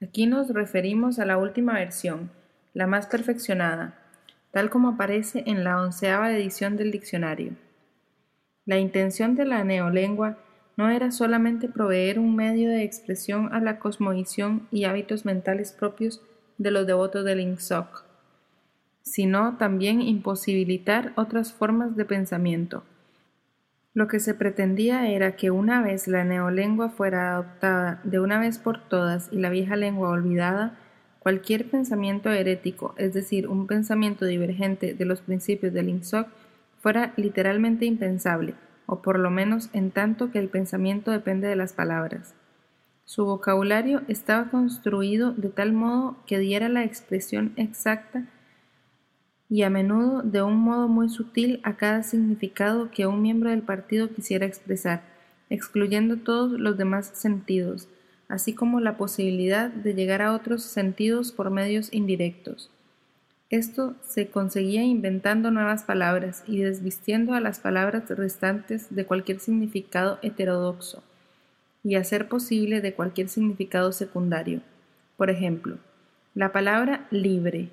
[0.02, 2.32] Aquí nos referimos a la última versión,
[2.74, 3.96] la más perfeccionada,
[4.50, 7.52] tal como aparece en la onceava edición del diccionario.
[8.66, 10.38] La intención de la neolengua
[10.80, 16.22] no era solamente proveer un medio de expresión a la cosmovisión y hábitos mentales propios
[16.56, 18.06] de los devotos del Ingsoc,
[19.02, 22.82] sino también imposibilitar otras formas de pensamiento.
[23.92, 28.56] Lo que se pretendía era que una vez la neolengua fuera adoptada de una vez
[28.56, 30.78] por todas y la vieja lengua olvidada,
[31.18, 36.28] cualquier pensamiento herético, es decir, un pensamiento divergente de los principios del Ingsoc,
[36.80, 38.54] fuera literalmente impensable
[38.90, 42.34] o por lo menos en tanto que el pensamiento depende de las palabras.
[43.04, 48.24] Su vocabulario estaba construido de tal modo que diera la expresión exacta
[49.48, 53.62] y a menudo de un modo muy sutil a cada significado que un miembro del
[53.62, 55.02] partido quisiera expresar,
[55.50, 57.88] excluyendo todos los demás sentidos,
[58.26, 62.70] así como la posibilidad de llegar a otros sentidos por medios indirectos.
[63.50, 70.20] Esto se conseguía inventando nuevas palabras y desvistiendo a las palabras restantes de cualquier significado
[70.22, 71.02] heterodoxo
[71.82, 74.60] y a ser posible de cualquier significado secundario.
[75.16, 75.78] Por ejemplo,
[76.32, 77.70] la palabra libre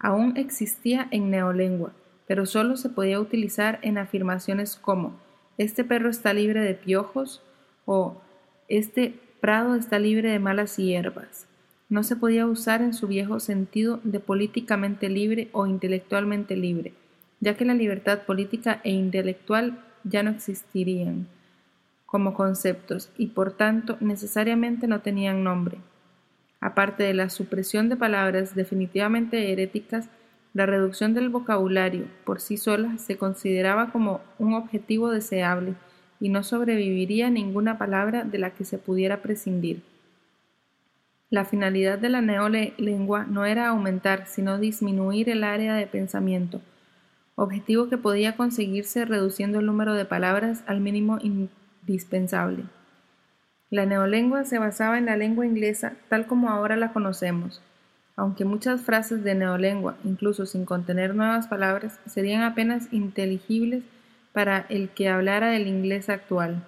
[0.00, 1.92] aún existía en neolengua,
[2.26, 5.20] pero solo se podía utilizar en afirmaciones como
[5.58, 7.40] este perro está libre de piojos
[7.84, 8.20] o
[8.66, 11.46] este prado está libre de malas hierbas
[11.90, 16.94] no se podía usar en su viejo sentido de políticamente libre o intelectualmente libre,
[17.40, 21.26] ya que la libertad política e intelectual ya no existirían
[22.06, 25.78] como conceptos y por tanto necesariamente no tenían nombre.
[26.60, 30.08] Aparte de la supresión de palabras definitivamente heréticas,
[30.52, 35.74] la reducción del vocabulario por sí sola se consideraba como un objetivo deseable
[36.20, 39.82] y no sobreviviría ninguna palabra de la que se pudiera prescindir.
[41.30, 46.60] La finalidad de la neolengua no era aumentar, sino disminuir el área de pensamiento,
[47.36, 52.64] objetivo que podía conseguirse reduciendo el número de palabras al mínimo indispensable.
[53.70, 57.62] La neolengua se basaba en la lengua inglesa tal como ahora la conocemos,
[58.16, 63.84] aunque muchas frases de neolengua, incluso sin contener nuevas palabras, serían apenas inteligibles
[64.32, 66.64] para el que hablara el inglés actual.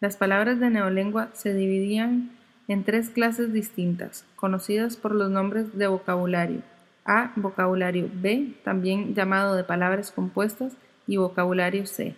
[0.00, 2.30] Las palabras de neolengua se dividían
[2.70, 6.62] en tres clases distintas, conocidas por los nombres de vocabulario.
[7.04, 7.32] A.
[7.34, 10.74] Vocabulario B, también llamado de palabras compuestas,
[11.08, 12.14] y vocabulario C.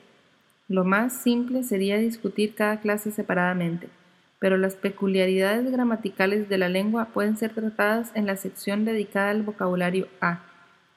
[0.69, 3.89] Lo más simple sería discutir cada clase separadamente,
[4.41, 9.45] pero las peculiaridades gramaticales de la lengua pueden ser tratadas en la sección dedicada al
[9.45, 10.41] vocabulario A,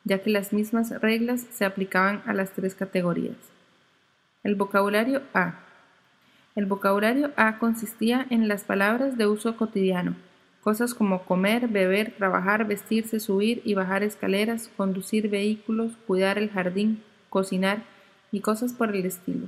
[0.04, 3.38] ya que las mismas reglas se aplicaban a las tres categorías.
[4.44, 5.65] El vocabulario A
[6.56, 10.16] el vocabulario A consistía en las palabras de uso cotidiano,
[10.62, 17.04] cosas como comer, beber, trabajar, vestirse, subir y bajar escaleras, conducir vehículos, cuidar el jardín,
[17.30, 17.84] cocinar
[18.32, 19.48] y cosas por el estilo.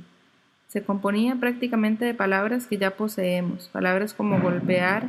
[0.67, 5.07] Se componía prácticamente de palabras que ya poseemos, palabras como golpear,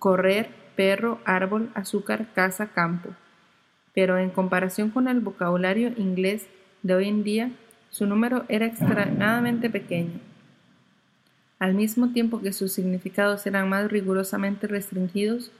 [0.00, 3.10] correr, perro, árbol, azúcar, casa, campo.
[3.94, 6.48] Pero en comparación con el vocabulario inglés
[6.82, 7.50] de hoy en día,
[7.90, 10.29] su número era extremadamente pequeño.
[11.60, 15.52] Al mismo tiempo que sus significados eran más rigurosamente restringidos,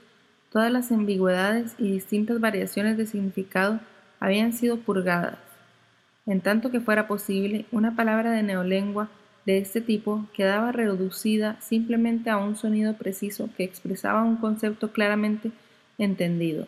[0.51, 3.79] todas las ambigüedades y distintas variaciones de significado
[4.19, 5.37] habían sido purgadas.
[6.25, 9.09] En tanto que fuera posible, una palabra de neolengua
[9.45, 15.51] de este tipo quedaba reducida simplemente a un sonido preciso que expresaba un concepto claramente
[15.99, 16.67] entendido.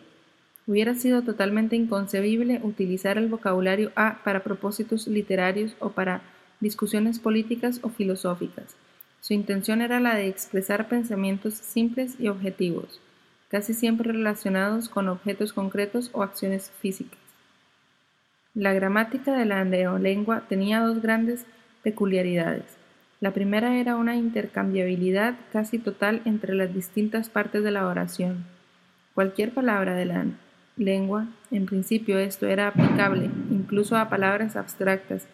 [0.68, 6.22] Hubiera sido totalmente inconcebible utilizar el vocabulario A para propósitos literarios o para
[6.60, 8.76] discusiones políticas o filosóficas.
[9.24, 13.00] Su intención era la de expresar pensamientos simples y objetivos,
[13.48, 17.18] casi siempre relacionados con objetos concretos o acciones físicas.
[18.52, 21.46] La gramática de la neolengua tenía dos grandes
[21.82, 22.66] peculiaridades.
[23.22, 28.44] La primera era una intercambiabilidad casi total entre las distintas partes de la oración.
[29.14, 30.26] Cualquier palabra de la
[30.76, 35.26] lengua, en principio esto era aplicable incluso a palabras abstractas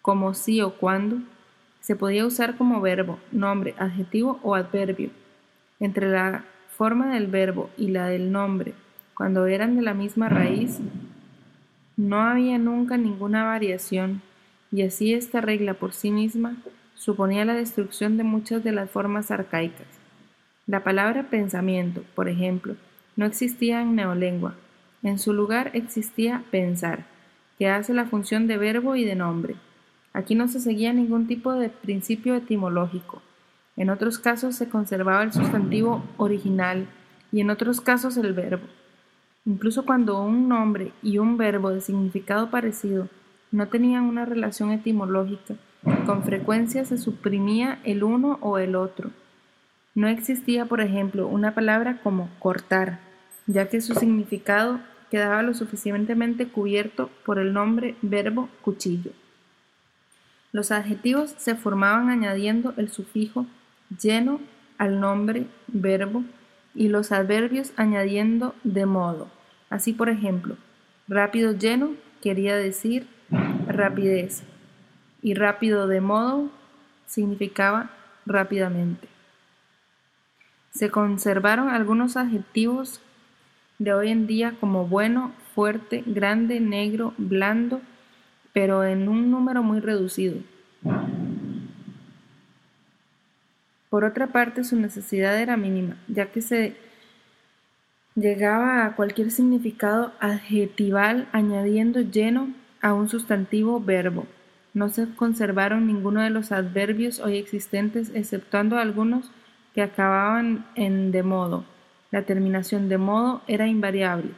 [0.00, 1.18] como sí o cuando,
[1.80, 5.10] se podía usar como verbo, nombre, adjetivo o adverbio.
[5.80, 6.44] Entre la
[6.76, 8.74] forma del verbo y la del nombre,
[9.14, 10.78] cuando eran de la misma raíz,
[11.96, 14.22] no había nunca ninguna variación,
[14.72, 16.56] y así esta regla por sí misma
[16.94, 19.86] suponía la destrucción de muchas de las formas arcaicas.
[20.66, 22.76] La palabra pensamiento, por ejemplo,
[23.16, 24.54] no existía en neolengua.
[25.02, 27.06] En su lugar existía pensar,
[27.58, 29.56] que hace la función de verbo y de nombre.
[30.12, 33.22] Aquí no se seguía ningún tipo de principio etimológico.
[33.76, 36.86] En otros casos se conservaba el sustantivo original
[37.32, 38.66] y en otros casos el verbo.
[39.46, 43.08] Incluso cuando un nombre y un verbo de significado parecido
[43.52, 45.54] no tenían una relación etimológica,
[46.06, 49.10] con frecuencia se suprimía el uno o el otro.
[49.94, 53.00] No existía, por ejemplo, una palabra como cortar,
[53.46, 54.80] ya que su significado
[55.10, 59.12] quedaba lo suficientemente cubierto por el nombre verbo cuchillo.
[60.52, 63.46] Los adjetivos se formaban añadiendo el sufijo
[64.02, 64.40] lleno
[64.78, 66.24] al nombre verbo
[66.74, 69.28] y los adverbios añadiendo de modo.
[69.68, 70.56] Así, por ejemplo,
[71.08, 71.92] rápido lleno
[72.22, 73.06] quería decir
[73.66, 74.42] rapidez
[75.22, 76.50] y rápido de modo
[77.06, 77.90] significaba
[78.26, 79.08] rápidamente.
[80.72, 83.00] Se conservaron algunos adjetivos
[83.78, 87.80] de hoy en día como bueno, fuerte, grande, negro, blando,
[88.52, 90.38] pero en un número muy reducido.
[93.90, 96.76] Por otra parte, su necesidad era mínima, ya que se
[98.14, 104.26] llegaba a cualquier significado adjetival añadiendo lleno a un sustantivo verbo.
[104.74, 109.30] No se conservaron ninguno de los adverbios hoy existentes, exceptuando algunos
[109.74, 111.64] que acababan en de modo.
[112.12, 114.30] La terminación de modo era invariable.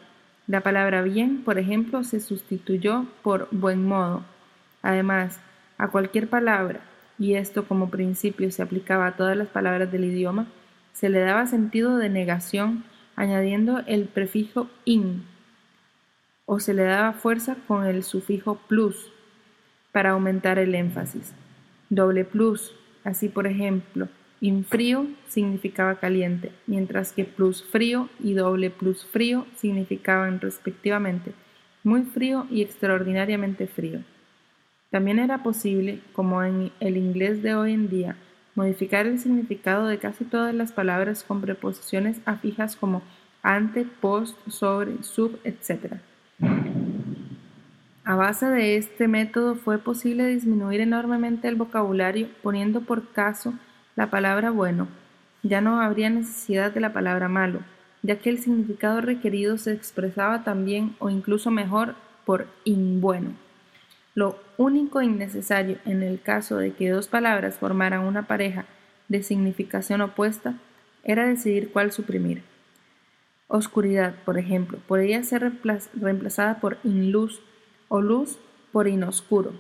[0.47, 4.25] La palabra bien, por ejemplo, se sustituyó por buen modo.
[4.83, 5.41] Además,
[5.79, 6.81] a cualquier palabra,
[7.19, 10.47] y esto como principio se aplicaba a todas las palabras del idioma,
[10.93, 12.85] se le daba sentido de negación
[13.15, 15.25] añadiendo el prefijo in,
[16.47, 19.11] o se le daba fuerza con el sufijo plus
[19.93, 21.35] para aumentar el énfasis.
[21.89, 22.75] Doble plus,
[23.05, 24.09] así por ejemplo,
[24.43, 31.33] infrío significaba caliente, mientras que plus frío y doble plus frío significaban respectivamente
[31.85, 34.01] muy frío y extraordinariamente frío.
[34.91, 38.17] También era posible, como en el inglés de hoy en día,
[38.55, 43.03] modificar el significado de casi todas las palabras con preposiciones afijas como
[43.43, 45.95] ante, post, sobre, sub, etc.
[48.05, 53.55] A base de este método fue posible disminuir enormemente el vocabulario poniendo por caso
[53.97, 54.89] la palabra bueno.
[55.43, 57.61] Ya no habría necesidad de la palabra malo,
[58.03, 63.33] ya que el significado requerido se expresaba también o incluso mejor por inbueno.
[64.15, 68.67] Lo único innecesario en el caso de que dos palabras formaran una pareja
[69.09, 70.55] de significación opuesta
[71.03, 72.43] era decidir cuál suprimir.
[73.49, 75.53] Oscuridad, por ejemplo, podría ser
[75.95, 77.41] reemplazada por inluz
[77.89, 78.39] o luz
[78.71, 79.53] por inoscuro,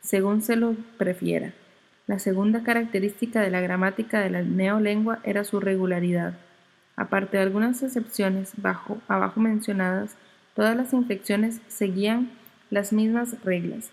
[0.00, 1.54] según se lo prefiera.
[2.06, 6.34] La segunda característica de la gramática de la neolengua era su regularidad.
[6.96, 10.16] Aparte de algunas excepciones bajo, abajo mencionadas,
[10.54, 12.30] todas las inflexiones seguían
[12.70, 13.90] las mismas reglas.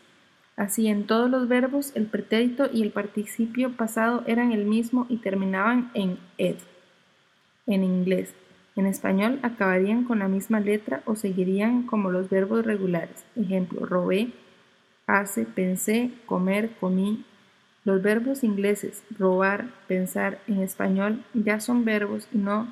[0.57, 5.17] Así, en todos los verbos, el pretérito y el participio pasado eran el mismo y
[5.17, 6.57] terminaban en ed.
[7.65, 8.33] En inglés,
[8.75, 13.25] en español acabarían con la misma letra o seguirían como los verbos regulares.
[13.35, 14.33] Ejemplo, robé,
[15.07, 17.25] hace, pensé, comer, comí.
[17.83, 22.71] Los verbos ingleses robar, pensar en español ya son verbos y no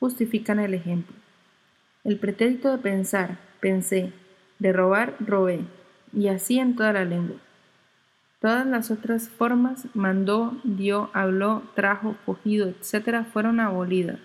[0.00, 1.14] justifican el ejemplo.
[2.04, 4.12] El pretérito de pensar, pensé,
[4.58, 5.60] de robar, robé,
[6.12, 7.36] y así en toda la lengua.
[8.40, 14.18] Todas las otras formas, mandó, dio, habló, trajo, cogido, etc., fueron abolidas.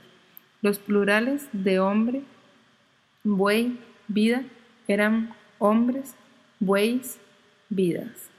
[0.62, 2.24] Los plurales de hombre,
[3.24, 4.44] buey, vida,
[4.88, 6.16] eran hombres,
[6.60, 7.20] bueyes,
[7.70, 8.31] vidas.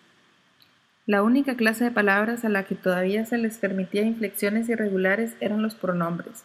[1.13, 5.61] La única clase de palabras a la que todavía se les permitía inflexiones irregulares eran
[5.61, 6.43] los pronombres,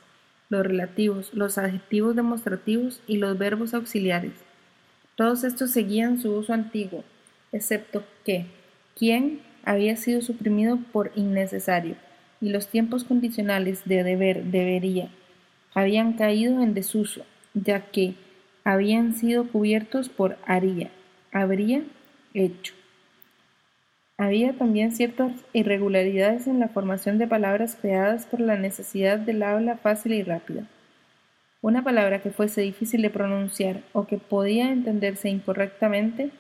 [0.49, 4.33] los relativos, los adjetivos demostrativos y los verbos auxiliares.
[5.15, 7.05] Todos estos seguían su uso antiguo,
[7.53, 8.47] excepto que
[8.93, 11.95] quien había sido suprimido por innecesario,
[12.41, 15.07] y los tiempos condicionales de deber, debería,
[15.75, 18.15] habían caído en desuso, ya que
[18.65, 20.89] habían sido cubiertos por haría,
[21.31, 21.83] habría
[22.33, 22.76] hecho.
[24.19, 29.77] Había también ciertas irregularidades en la formación de palabras creadas por la necesidad del habla
[29.77, 30.63] fácil y rápida.
[31.61, 36.31] Una palabra que fuese difícil de pronunciar o que podía entenderse incorrectamente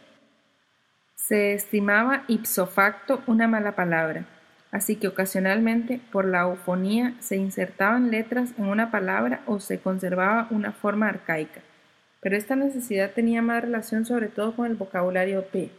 [1.15, 4.25] se estimaba ipso facto una mala palabra,
[4.71, 10.47] así que ocasionalmente por la eufonía se insertaban letras en una palabra o se conservaba
[10.49, 11.61] una forma arcaica,
[12.21, 15.69] pero esta necesidad tenía más relación sobre todo con el vocabulario P.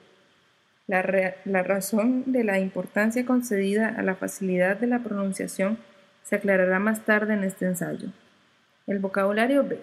[0.88, 5.78] La, la razón de la importancia concedida a la facilidad de la pronunciación
[6.24, 8.08] se aclarará más tarde en este ensayo.
[8.86, 9.78] El vocabulario B.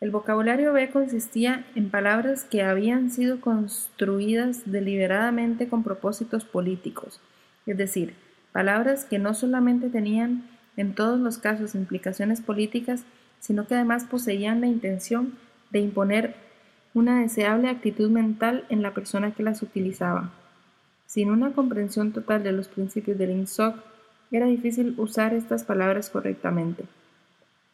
[0.00, 7.20] El vocabulario B consistía en palabras que habían sido construidas deliberadamente con propósitos políticos,
[7.66, 8.14] es decir,
[8.52, 10.48] palabras que no solamente tenían
[10.78, 13.04] en todos los casos implicaciones políticas,
[13.40, 15.34] sino que además poseían la intención
[15.70, 16.34] de imponer
[16.92, 20.30] una deseable actitud mental en la persona que las utilizaba.
[21.06, 23.76] Sin una comprensión total de los principios del INSOC,
[24.30, 26.84] era difícil usar estas palabras correctamente.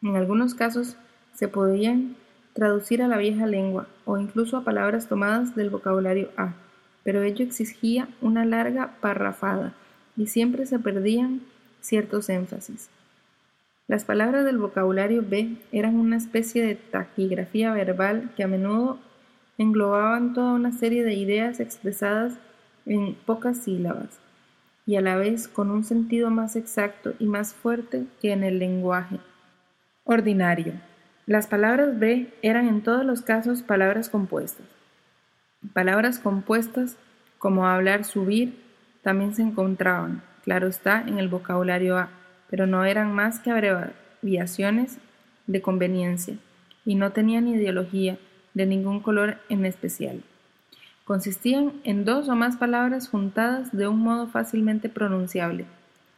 [0.01, 0.97] En algunos casos
[1.35, 2.15] se podían
[2.53, 6.53] traducir a la vieja lengua o incluso a palabras tomadas del vocabulario A,
[7.03, 9.73] pero ello exigía una larga parrafada
[10.15, 11.41] y siempre se perdían
[11.81, 12.89] ciertos énfasis.
[13.87, 18.99] Las palabras del vocabulario B eran una especie de taquigrafía verbal que a menudo
[19.57, 22.33] englobaban toda una serie de ideas expresadas
[22.85, 24.19] en pocas sílabas
[24.85, 28.59] y a la vez con un sentido más exacto y más fuerte que en el
[28.59, 29.19] lenguaje
[30.05, 30.73] ordinario.
[31.25, 34.65] Las palabras B eran en todos los casos palabras compuestas.
[35.73, 36.97] Palabras compuestas
[37.37, 38.63] como hablar, subir,
[39.01, 42.09] también se encontraban, claro está, en el vocabulario A,
[42.49, 44.99] pero no eran más que abreviaciones
[45.47, 46.37] de conveniencia
[46.85, 48.17] y no tenían ideología
[48.57, 50.23] de ningún color en especial.
[51.05, 55.65] Consistían en dos o más palabras juntadas de un modo fácilmente pronunciable.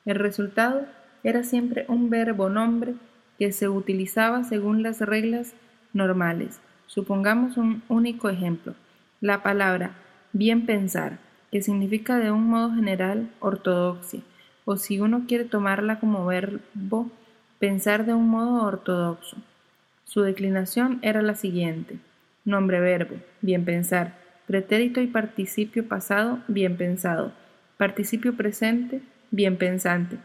[0.05, 0.85] El resultado
[1.23, 2.95] era siempre un verbo nombre
[3.37, 5.53] que se utilizaba según las reglas
[5.93, 6.61] normales.
[6.87, 8.73] Supongamos un único ejemplo.
[9.19, 9.91] La palabra
[10.31, 11.19] bien pensar,
[11.51, 14.21] que significa de un modo general ortodoxia,
[14.63, 17.09] o si uno quiere tomarla como verbo,
[17.59, 19.37] pensar de un modo ortodoxo.
[20.05, 21.99] Su declinación era la siguiente.
[22.49, 24.15] Nombre verbo, bien pensar.
[24.47, 27.31] Pretérito y participio pasado, bien pensado,
[27.77, 30.17] participio presente, bien pensante,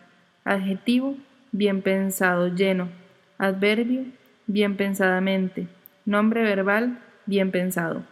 [0.43, 1.19] adjetivo,
[1.53, 2.89] bien pensado, lleno,
[3.37, 4.05] adverbio,
[4.47, 5.69] bien pensadamente,
[6.07, 8.05] nombre verbal, bien pensado.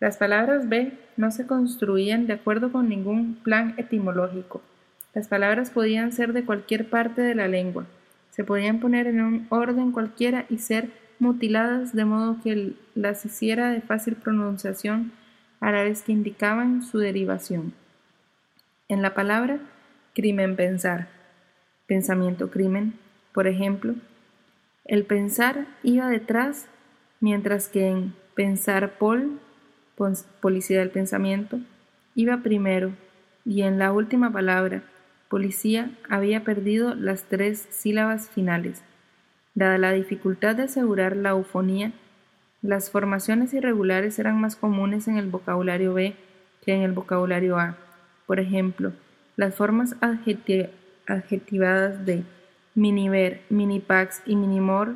[0.00, 4.62] Las palabras B no se construían de acuerdo con ningún plan etimológico.
[5.12, 7.84] Las palabras podían ser de cualquier parte de la lengua,
[8.30, 13.70] se podían poner en un orden cualquiera y ser mutiladas de modo que las hiciera
[13.70, 15.12] de fácil pronunciación
[15.60, 17.72] a la vez que indicaban su derivación.
[18.88, 19.58] En la palabra
[20.14, 21.08] crimen pensar,
[21.86, 22.94] pensamiento crimen,
[23.32, 23.94] por ejemplo,
[24.84, 26.66] el pensar iba detrás,
[27.20, 29.40] mientras que en pensar pol,
[30.40, 31.58] policía del pensamiento,
[32.14, 32.92] iba primero,
[33.46, 34.82] y en la última palabra,
[35.28, 38.82] policía, había perdido las tres sílabas finales.
[39.54, 41.92] Dada la dificultad de asegurar la eufonía,
[42.62, 46.16] las formaciones irregulares eran más comunes en el vocabulario B
[46.64, 47.76] que en el vocabulario A.
[48.26, 48.92] Por ejemplo,
[49.36, 49.96] las formas
[51.06, 52.24] adjetivadas de
[52.74, 54.94] miniver, minipax y minimor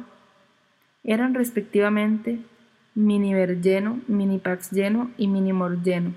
[1.04, 2.38] eran respectivamente
[2.94, 6.14] miniver lleno, minipax lleno y minimor lleno.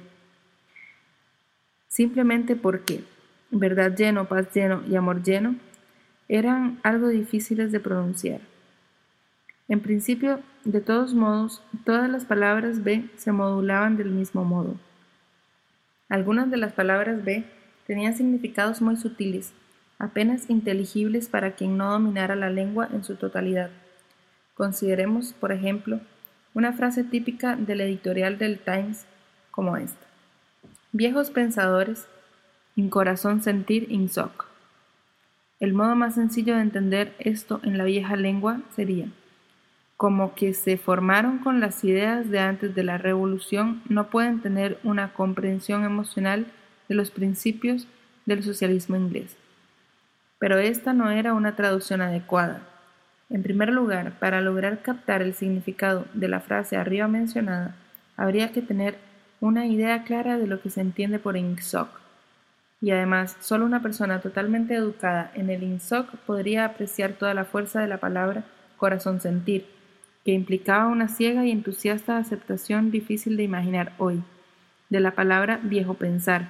[1.88, 3.04] Simplemente porque
[3.52, 5.56] verdad lleno, paz lleno y amor lleno
[6.32, 8.40] eran algo difíciles de pronunciar.
[9.68, 14.76] En principio, de todos modos, todas las palabras B se modulaban del mismo modo.
[16.08, 17.44] Algunas de las palabras B
[17.86, 19.52] tenían significados muy sutiles,
[20.00, 23.70] apenas inteligibles para quien no dominara la lengua en su totalidad.
[24.54, 26.00] Consideremos, por ejemplo,
[26.54, 29.06] una frase típica del editorial del Times
[29.52, 30.08] como esta.
[30.94, 32.08] Viejos pensadores,
[32.78, 34.51] in corazón sentir in soc.
[35.62, 39.06] El modo más sencillo de entender esto en la vieja lengua sería,
[39.96, 44.80] como que se formaron con las ideas de antes de la revolución, no pueden tener
[44.84, 46.48] una comprensión emocional
[46.90, 47.88] de los principios
[48.26, 49.38] del socialismo inglés.
[50.40, 52.64] Pero esta no era una traducción adecuada.
[53.30, 57.76] En primer lugar, para lograr captar el significado de la frase arriba mencionada,
[58.18, 58.98] habría que tener
[59.40, 62.01] una idea clara de lo que se entiende por INSOC
[62.82, 67.80] y además solo una persona totalmente educada en el INSOC podría apreciar toda la fuerza
[67.80, 68.44] de la palabra
[68.78, 69.68] corazón sentir,
[70.26, 74.24] que implicaba una ciega y entusiasta aceptación difícil de imaginar hoy,
[74.90, 76.50] de la palabra viejo pensar,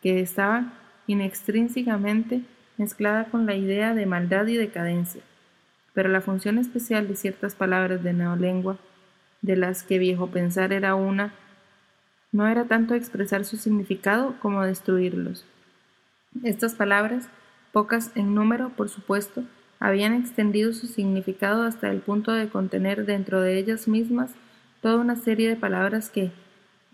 [0.00, 0.72] que estaba
[1.08, 2.42] inextrínsecamente
[2.78, 5.22] mezclada con la idea de maldad y decadencia.
[5.94, 8.78] Pero la función especial de ciertas palabras de neolengua,
[9.42, 11.34] de las que viejo pensar era una,
[12.30, 15.44] no era tanto expresar su significado como destruirlos.
[16.42, 17.28] Estas palabras,
[17.72, 19.44] pocas en número, por supuesto,
[19.78, 24.30] habían extendido su significado hasta el punto de contener dentro de ellas mismas
[24.80, 26.32] toda una serie de palabras que,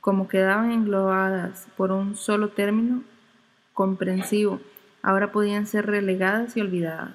[0.01, 3.05] como quedaban englobadas por un solo término
[3.75, 4.61] comprensivo,
[5.03, 7.15] ahora podían ser relegadas y olvidadas.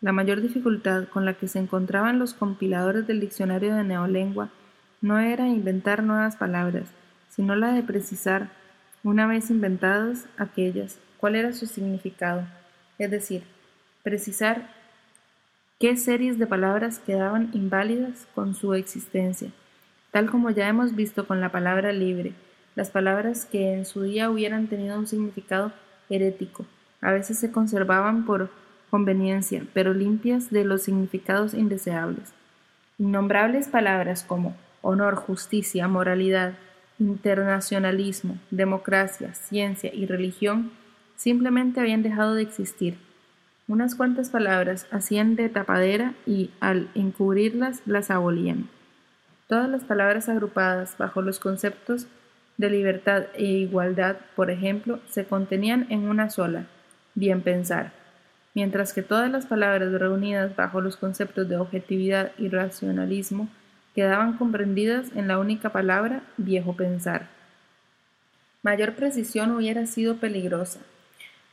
[0.00, 4.50] La mayor dificultad con la que se encontraban los compiladores del diccionario de neolengua
[5.02, 6.88] no era inventar nuevas palabras,
[7.28, 8.50] sino la de precisar,
[9.02, 12.42] una vez inventadas, aquellas cuál era su significado,
[12.98, 13.44] es decir,
[14.02, 14.68] precisar
[15.80, 19.48] qué series de palabras quedaban inválidas con su existencia,
[20.10, 22.34] tal como ya hemos visto con la palabra libre,
[22.74, 25.72] las palabras que en su día hubieran tenido un significado
[26.10, 26.66] herético,
[27.00, 28.50] a veces se conservaban por
[28.90, 32.34] conveniencia, pero limpias de los significados indeseables.
[32.98, 36.52] Innombrables palabras como honor, justicia, moralidad,
[36.98, 40.83] internacionalismo, democracia, ciencia y religión
[41.16, 42.96] simplemente habían dejado de existir.
[43.66, 48.68] Unas cuantas palabras hacían de tapadera y al encubrirlas las abolían.
[49.48, 52.06] Todas las palabras agrupadas bajo los conceptos
[52.56, 56.66] de libertad e igualdad, por ejemplo, se contenían en una sola,
[57.14, 57.92] bien pensar.
[58.54, 63.48] mientras que todas las palabras reunidas bajo los conceptos de objetividad y racionalismo
[63.94, 67.28] quedaban comprendidas en la única palabra viejo pensar.
[68.62, 70.80] Mayor precisión hubiera sido peligrosa.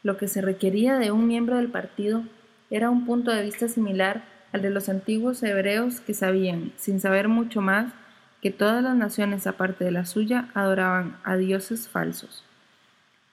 [0.04, 2.24] Lo que se requería de un miembro del partido
[2.70, 7.28] era un punto de vista similar al de los antiguos hebreos que sabían, sin saber
[7.28, 7.93] mucho más,
[8.41, 12.43] que todas las naciones aparte de la suya adoraban a dioses falsos.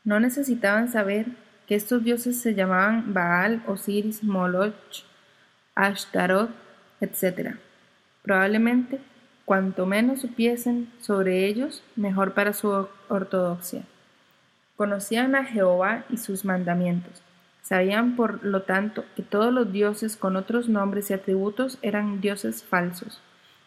[0.05, 1.27] No necesitaban saber
[1.67, 4.75] que estos dioses se llamaban Baal, Osiris, Moloch,
[5.75, 6.51] Ashtaroth,
[7.01, 7.57] etc.
[8.23, 9.01] Probablemente,
[9.45, 13.85] cuanto menos supiesen sobre ellos, mejor para su ortodoxia.
[14.79, 17.21] Conocían a Jehová y sus mandamientos.
[17.63, 22.63] Sabían, por lo tanto, que todos los dioses con otros nombres y atributos eran dioses
[22.63, 23.21] falsos.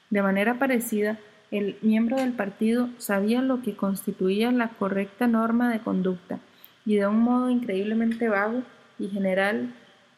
[0.10, 1.20] De manera parecida,
[1.52, 6.40] el miembro del partido sabía lo que constituía la correcta norma de conducta
[6.86, 8.64] y de un modo increíblemente vago
[8.98, 9.74] y general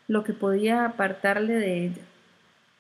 [0.08, 2.04] lo que podía apartarle de ella.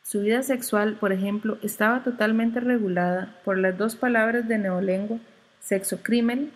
[0.03, 5.17] Su vida sexual, por ejemplo, estaba totalmente regulada por las dos palabras de neolengua
[5.61, 6.51] sexo-crimen,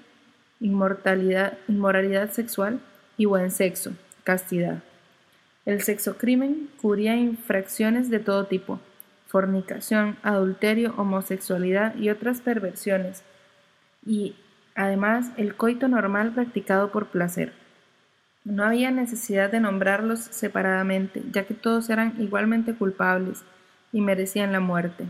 [0.60, 2.80] inmortalidad, inmoralidad sexual
[3.18, 3.94] y buen sexo,
[4.24, 4.84] castidad.
[5.66, 8.80] El sexo-crimen cubría infracciones de todo tipo,
[9.28, 13.24] fornicación, adulterio, homosexualidad y otras perversiones,
[14.06, 14.36] y
[14.76, 17.52] además el coito normal practicado por placer.
[18.46, 23.44] No había necesidad de nombrarlos separadamente, ya que todos eran igualmente culpables
[23.92, 25.06] y merecían la muerte.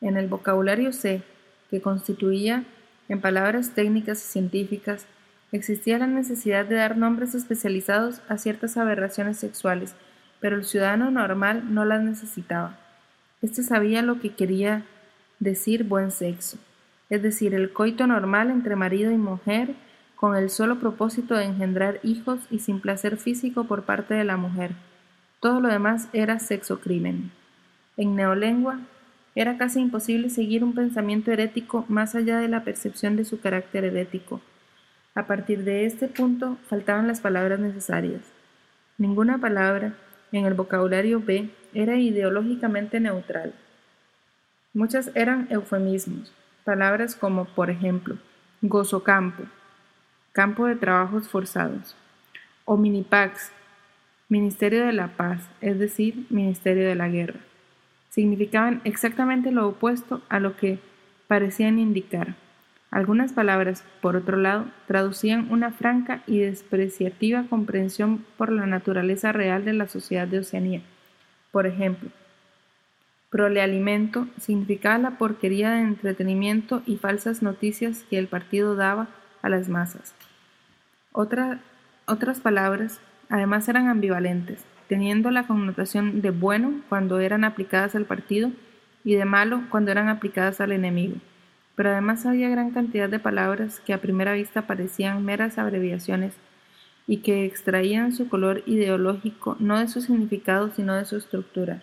[0.00, 1.22] En el vocabulario C,
[1.68, 2.62] que constituía,
[3.08, 5.06] en palabras técnicas y científicas,
[5.52, 9.94] existía la necesidad de dar nombres especializados a ciertas aberraciones sexuales,
[10.40, 12.78] pero el ciudadano normal no las necesitaba.
[13.40, 14.84] Este sabía lo que quería
[15.40, 16.58] decir buen sexo,
[17.08, 19.74] es decir, el coito normal entre marido y mujer
[20.16, 24.36] con el solo propósito de engendrar hijos y sin placer físico por parte de la
[24.36, 24.72] mujer.
[25.40, 27.30] Todo lo demás era sexo crimen.
[27.96, 28.80] En neolengua
[29.40, 33.84] era casi imposible seguir un pensamiento herético más allá de la percepción de su carácter
[33.84, 34.40] herético.
[35.14, 38.22] A partir de este punto faltaban las palabras necesarias.
[38.96, 39.94] Ninguna palabra,
[40.32, 43.54] en el vocabulario B era ideológicamente neutral.
[44.74, 46.34] Muchas eran eufemismos,
[46.64, 48.18] palabras como, por ejemplo,
[48.60, 49.44] gozo campo,
[50.32, 51.96] campo de trabajos forzados,
[52.64, 53.52] o minipax,
[54.28, 57.38] Ministerio de la Paz, es decir, Ministerio de la Guerra.
[58.18, 60.80] Significaban exactamente lo opuesto a lo que
[61.28, 62.34] parecían indicar.
[62.90, 69.64] Algunas palabras, por otro lado, traducían una franca y despreciativa comprensión por la naturaleza real
[69.64, 70.82] de la sociedad de Oceanía.
[71.52, 72.10] Por ejemplo,
[73.30, 79.06] prolealimento significaba la porquería de entretenimiento y falsas noticias que el partido daba
[79.42, 80.12] a las masas.
[81.12, 88.50] otras palabras, además, eran ambivalentes, teniendo la connotación de bueno cuando eran aplicadas al partido
[89.04, 91.16] y de malo cuando eran aplicadas al enemigo
[91.78, 96.34] pero además había gran cantidad de palabras que a primera vista parecían meras abreviaciones
[97.06, 101.80] y que extraían su color ideológico no de su significado sino de su estructura.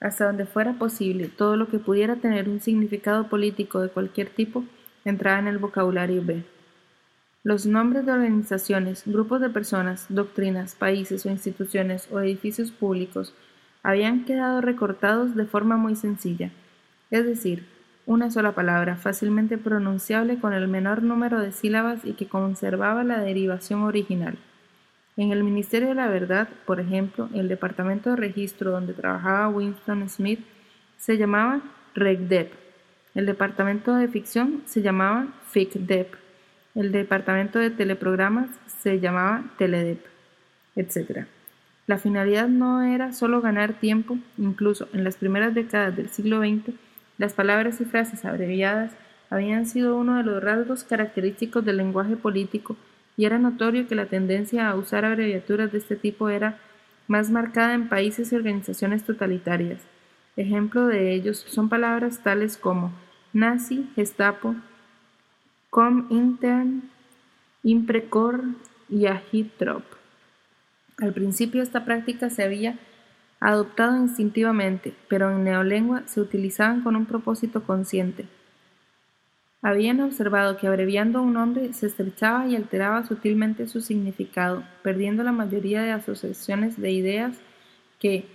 [0.00, 4.64] Hasta donde fuera posible, todo lo que pudiera tener un significado político de cualquier tipo
[5.04, 6.42] entraba en el vocabulario B.
[7.44, 13.32] Los nombres de organizaciones, grupos de personas, doctrinas, países o instituciones o edificios públicos
[13.84, 16.50] habían quedado recortados de forma muy sencilla,
[17.10, 17.64] es decir,
[18.06, 23.20] una sola palabra, fácilmente pronunciable con el menor número de sílabas y que conservaba la
[23.20, 24.36] derivación original.
[25.16, 30.08] En el Ministerio de la Verdad, por ejemplo, el departamento de registro donde trabajaba Winston
[30.08, 30.40] Smith
[30.96, 31.60] se llamaba
[31.94, 32.52] RegDep.
[33.14, 36.27] El departamento de ficción se llamaba FICDEP.
[36.78, 39.98] El departamento de teleprogramas se llamaba Teledep,
[40.76, 41.26] etc.
[41.88, 46.72] La finalidad no era solo ganar tiempo, incluso en las primeras décadas del siglo XX,
[47.18, 48.92] las palabras y frases abreviadas
[49.28, 52.76] habían sido uno de los rasgos característicos del lenguaje político
[53.16, 56.60] y era notorio que la tendencia a usar abreviaturas de este tipo era
[57.08, 59.80] más marcada en países y organizaciones totalitarias.
[60.36, 62.92] Ejemplo de ellos son palabras tales como
[63.32, 64.54] nazi, gestapo,
[65.70, 66.90] Comintern,
[67.62, 68.44] Imprecor
[68.88, 69.84] y Agitprop.
[70.98, 72.78] Al principio esta práctica se había
[73.40, 78.26] adoptado instintivamente, pero en neolengua se utilizaban con un propósito consciente.
[79.60, 85.32] Habían observado que abreviando un nombre se estrechaba y alteraba sutilmente su significado, perdiendo la
[85.32, 87.36] mayoría de asociaciones de ideas
[87.98, 88.26] que,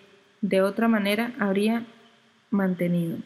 [0.42, 1.86] de otra manera, habría
[2.52, 3.18] mantenido.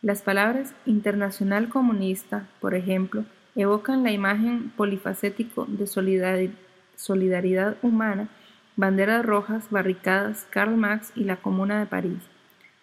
[0.00, 3.24] Las palabras internacional comunista, por ejemplo,
[3.56, 5.88] evocan la imagen polifacético de
[6.96, 8.28] solidaridad humana
[8.78, 12.22] banderas rojas, barricadas, Karl Marx y la Comuna de París.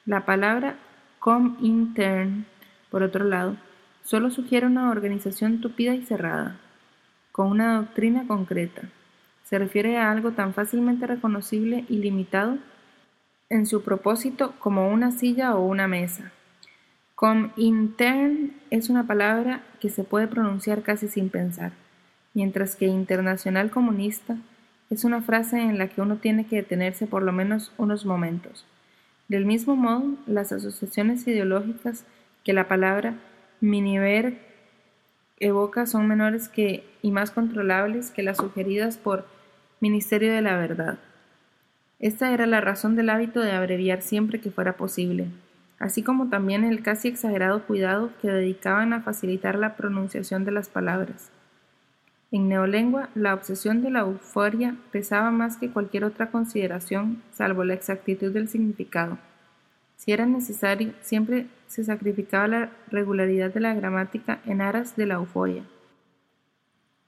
[0.05, 0.75] La palabra
[1.19, 2.45] Comintern,
[2.91, 3.55] por otro lado,
[4.03, 6.57] solo sugiere una organización tupida y cerrada,
[7.31, 8.89] con una doctrina concreta.
[9.45, 12.57] Se refiere a algo tan fácilmente reconocible y limitado
[13.49, 16.33] en su propósito como una silla o una mesa.
[17.15, 21.71] Comintern es una palabra que se puede pronunciar casi sin pensar,
[22.33, 24.35] mientras que internacional comunista
[24.89, 28.65] es una frase en la que uno tiene que detenerse por lo menos unos momentos.
[29.29, 32.03] Del mismo modo, las asociaciones ideológicas
[32.43, 33.15] que la palabra
[33.61, 34.37] miniver
[35.39, 39.25] evoca son menores que, y más controlables que las sugeridas por
[39.79, 40.99] Ministerio de la Verdad.
[41.99, 45.29] Esta era la razón del hábito de abreviar siempre que fuera posible,
[45.79, 50.69] así como también el casi exagerado cuidado que dedicaban a facilitar la pronunciación de las
[50.69, 51.31] palabras.
[52.31, 57.73] En neolengua, la obsesión de la euforia pesaba más que cualquier otra consideración, salvo la
[57.73, 59.17] exactitud del significado.
[59.95, 65.15] Si era necesario, siempre se sacrificaba la regularidad de la gramática en aras de la
[65.15, 65.63] euforia.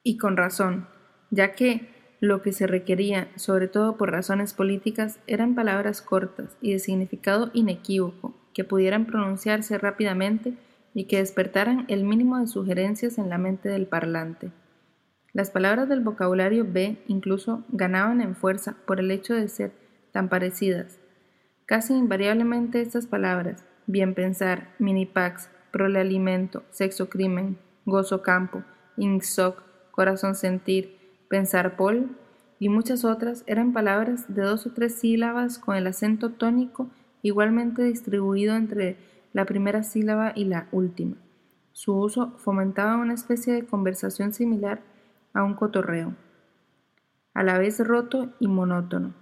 [0.03, 0.88] Y con razón,
[1.30, 1.89] ya que
[2.20, 7.51] lo que se requería, sobre todo por razones políticas, eran palabras cortas y de significado
[7.53, 10.55] inequívoco, que pudieran pronunciarse rápidamente
[10.95, 14.51] y que despertaran el mínimo de sugerencias en la mente del parlante.
[15.32, 19.74] Las palabras del vocabulario B incluso ganaban en fuerza por el hecho de ser
[20.12, 20.97] tan parecidas.
[21.68, 28.64] Casi invariablemente estas palabras, bien pensar, minipax, prolealimento, sexo crimen, gozo campo,
[28.97, 30.97] insoc, corazón sentir,
[31.30, 32.10] pensar pol
[32.58, 36.89] y muchas otras eran palabras de dos o tres sílabas con el acento tónico
[37.28, 38.97] igualmente distribuido entre
[39.34, 41.15] la primera sílaba y la última.
[41.71, 44.82] Su uso fomentaba una especie de conversación similar
[45.34, 46.15] a un cotorreo,
[47.34, 49.13] a la vez roto y monótono.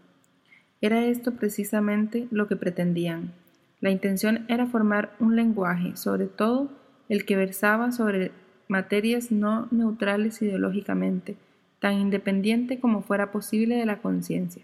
[0.79, 3.33] Era esto precisamente lo que pretendían.
[3.81, 6.69] La intención era formar un lenguaje, sobre todo
[7.09, 8.31] el que versaba sobre
[8.67, 11.37] materias no neutrales ideológicamente,
[11.79, 14.63] tan independiente como fuera posible de la conciencia.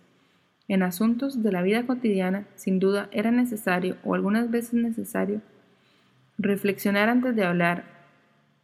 [0.71, 5.41] En asuntos de la vida cotidiana, sin duda, era necesario, o algunas veces necesario,
[6.37, 7.83] reflexionar antes de hablar,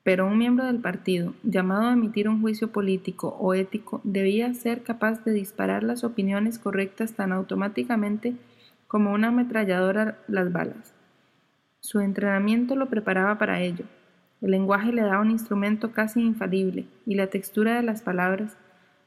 [0.03, 4.83] pero un miembro del partido, llamado a emitir un juicio político o ético, debía ser
[4.83, 8.37] capaz de disparar las opiniones correctas tan automáticamente
[8.87, 10.93] como una ametralladora las balas.
[11.81, 13.83] Su entrenamiento lo preparaba para ello.
[14.39, 18.55] El lenguaje le daba un instrumento casi infalible, y la textura de las palabras,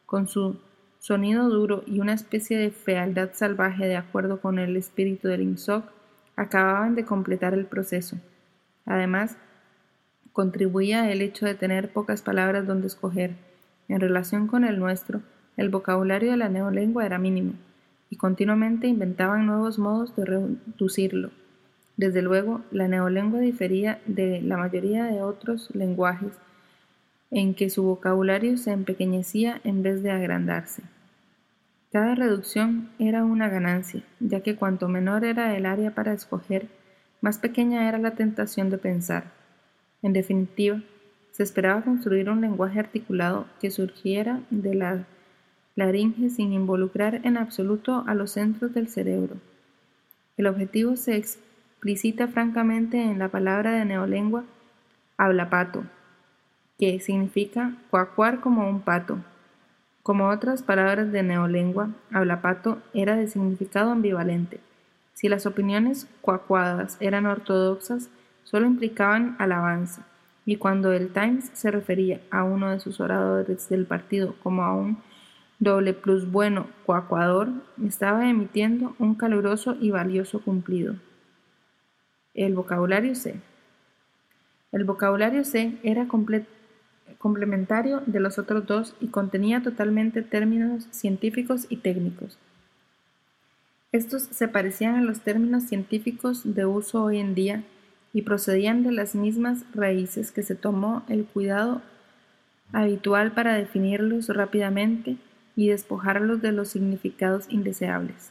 [0.04, 0.58] con su
[1.00, 5.84] sonido duro y una especie de fealdad salvaje de acuerdo con el espíritu del INSOC,
[6.36, 8.18] acababan de completar el proceso.
[8.84, 9.36] Además,
[10.32, 13.34] contribuía el hecho de tener pocas palabras donde escoger.
[13.88, 15.22] En relación con el nuestro,
[15.56, 17.54] el vocabulario de la neolengua era mínimo,
[18.10, 21.30] y continuamente inventaban nuevos modos de reducirlo.
[21.96, 26.32] Desde luego, la neolengua difería de la mayoría de otros lenguajes
[27.30, 30.82] en que su vocabulario se empequeñecía en vez de agrandarse.
[31.92, 36.68] Cada reducción era una ganancia, ya que cuanto menor era el área para escoger,
[37.20, 39.32] más pequeña era la tentación de pensar.
[40.02, 40.80] En definitiva,
[41.32, 45.06] se esperaba construir un lenguaje articulado que surgiera de la
[45.76, 49.36] laringe sin involucrar en absoluto a los centros del cerebro.
[50.36, 54.44] El objetivo se explicita francamente en la palabra de neolengua
[55.16, 55.84] hablapato,
[56.80, 59.18] que significa cuacuar como un pato.
[60.02, 64.60] Como otras palabras de neolengua, hablapato era de significado ambivalente.
[65.12, 68.08] Si las opiniones cuacuadas eran ortodoxas,
[68.44, 70.06] solo implicaban alabanza,
[70.46, 74.74] y cuando el Times se refería a uno de sus oradores del partido como a
[74.74, 74.96] un
[75.58, 77.50] doble plus bueno coacuador,
[77.86, 80.94] estaba emitiendo un caluroso y valioso cumplido.
[82.32, 83.38] El vocabulario C.
[84.72, 86.08] El vocabulario C era
[87.18, 92.38] complementario de los otros dos y contenía totalmente términos científicos y técnicos.
[93.92, 97.64] Estos se parecían a los términos científicos de uso hoy en día
[98.12, 101.82] y procedían de las mismas raíces que se tomó el cuidado
[102.72, 105.16] habitual para definirlos rápidamente
[105.56, 108.30] y despojarlos de los significados indeseables.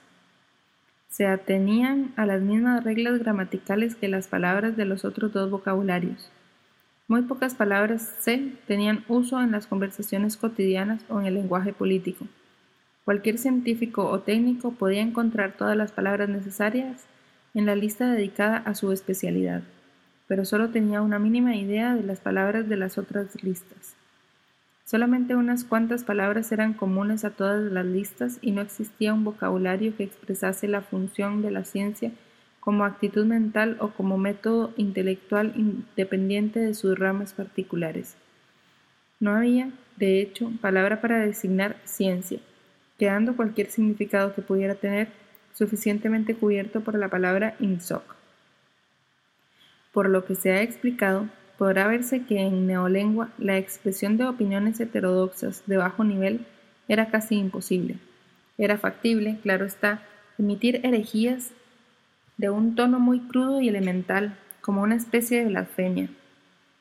[1.10, 6.32] Se atenían a las mismas reglas gramaticales que las palabras de los otros dos vocabularios.
[7.10, 12.28] Muy pocas palabras C tenían uso en las conversaciones cotidianas o en el lenguaje político.
[13.04, 17.08] Cualquier científico o técnico podía encontrar todas las palabras necesarias
[17.56, 19.64] en la lista dedicada a su especialidad,
[20.28, 23.96] pero solo tenía una mínima idea de las palabras de las otras listas.
[24.86, 29.98] Solamente unas cuantas palabras eran comunes a todas las listas y no existía un vocabulario
[29.98, 32.12] que expresase la función de la ciencia
[32.70, 38.16] como actitud mental o como método intelectual independiente de sus ramas particulares.
[39.20, 42.40] No había, de hecho, palabra para designar ciencia,
[43.00, 45.08] quedando cualquier significado que pudiera tener
[45.52, 48.04] suficientemente cubierto por la palabra INSOC.
[49.92, 54.80] Por lo que se ha explicado, podrá verse que en neolengua la expresión de opiniones
[54.80, 56.46] heterodoxas de bajo nivel
[56.88, 57.98] era casi imposible.
[58.60, 60.04] Era factible, claro está,
[60.38, 61.52] emitir herejías
[62.40, 66.10] de un tono muy crudo y elemental, como una especie de blasfemia.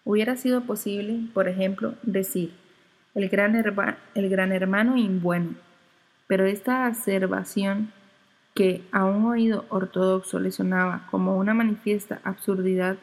[0.05, 2.53] Hubiera sido posible, por ejemplo, decir
[3.17, 3.57] el gran,
[4.15, 5.57] el gran hermano imbueno,
[6.29, 7.91] pero esta acerbación
[8.55, 12.97] que a un oído ortodoxo le sonaba como una manifiesta absurdidad,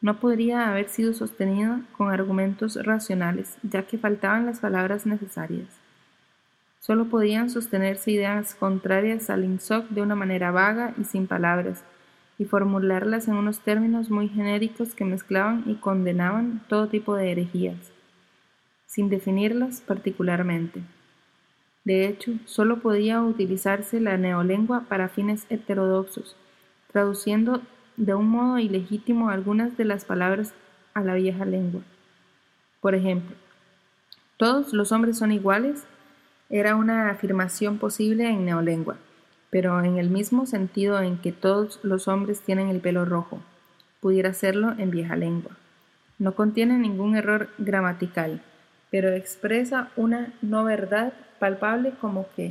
[0.00, 5.79] no podría haber sido sostenida con argumentos racionales, ya que faltaban las palabras necesarias.
[6.80, 11.84] Solo podían sostenerse ideas contrarias al INSOC de una manera vaga y sin palabras,
[12.38, 17.92] y formularlas en unos términos muy genéricos que mezclaban y condenaban todo tipo de herejías,
[18.86, 20.80] sin definirlas particularmente.
[21.84, 26.34] De hecho, sólo podía utilizarse la neolengua para fines heterodoxos,
[26.90, 27.60] traduciendo
[27.98, 30.54] de un modo ilegítimo algunas de las palabras
[30.94, 31.82] a la vieja lengua.
[32.80, 33.36] Por ejemplo,
[34.38, 35.84] todos los hombres son iguales
[36.50, 38.96] era una afirmación posible en neolengua,
[39.50, 43.40] pero en el mismo sentido en que todos los hombres tienen el pelo rojo,
[44.00, 45.52] pudiera serlo en vieja lengua.
[46.18, 48.42] No contiene ningún error gramatical,
[48.90, 52.48] pero expresa una no verdad palpable como que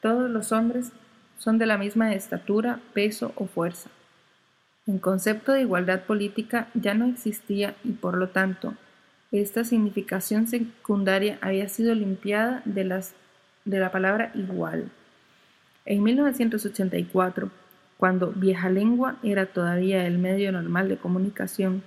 [0.00, 0.92] todos los hombres
[1.36, 3.90] son de la misma estatura, peso o fuerza.
[4.86, 8.74] El concepto de igualdad política ya no existía y por lo tanto
[9.32, 13.14] esta significación secundaria había sido limpiada de, las,
[13.64, 14.90] de la palabra igual.
[15.84, 17.50] En 1984,
[17.96, 21.82] cuando vieja lengua era todavía el medio normal de comunicación,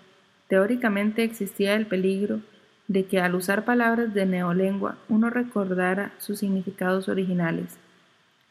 [0.47, 2.41] teóricamente existía el peligro
[2.88, 7.78] de que al usar palabras de neolengua uno recordara sus significados originales.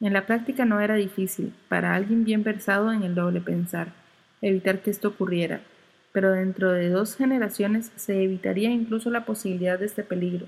[0.00, 3.92] En la práctica no era difícil, para alguien bien versado en el doble pensar,
[4.40, 5.60] evitar que esto ocurriera,
[6.12, 10.46] pero dentro de dos generaciones se evitaría incluso la posibilidad de este peligro.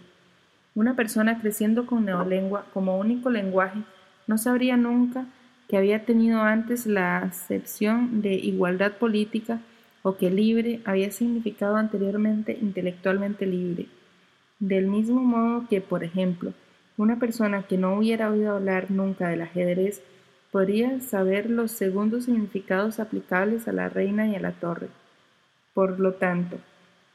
[0.75, 3.81] Una persona creciendo con neolengua como único lenguaje
[4.27, 5.27] no sabría nunca
[5.69, 9.61] que había tenido antes la acepción de igualdad política
[10.03, 13.87] o que libre había significado anteriormente intelectualmente libre.
[14.59, 16.53] Del mismo modo que, por ejemplo,
[16.97, 20.03] una persona que no hubiera oído hablar nunca del ajedrez
[20.51, 24.89] podría saber los segundos significados aplicables a la reina y a la torre.
[25.73, 26.59] Por lo tanto,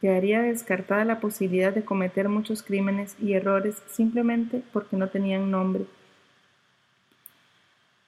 [0.02, 5.86] quedaría descartada la posibilidad de cometer muchos crímenes y errores simplemente porque no tenían nombre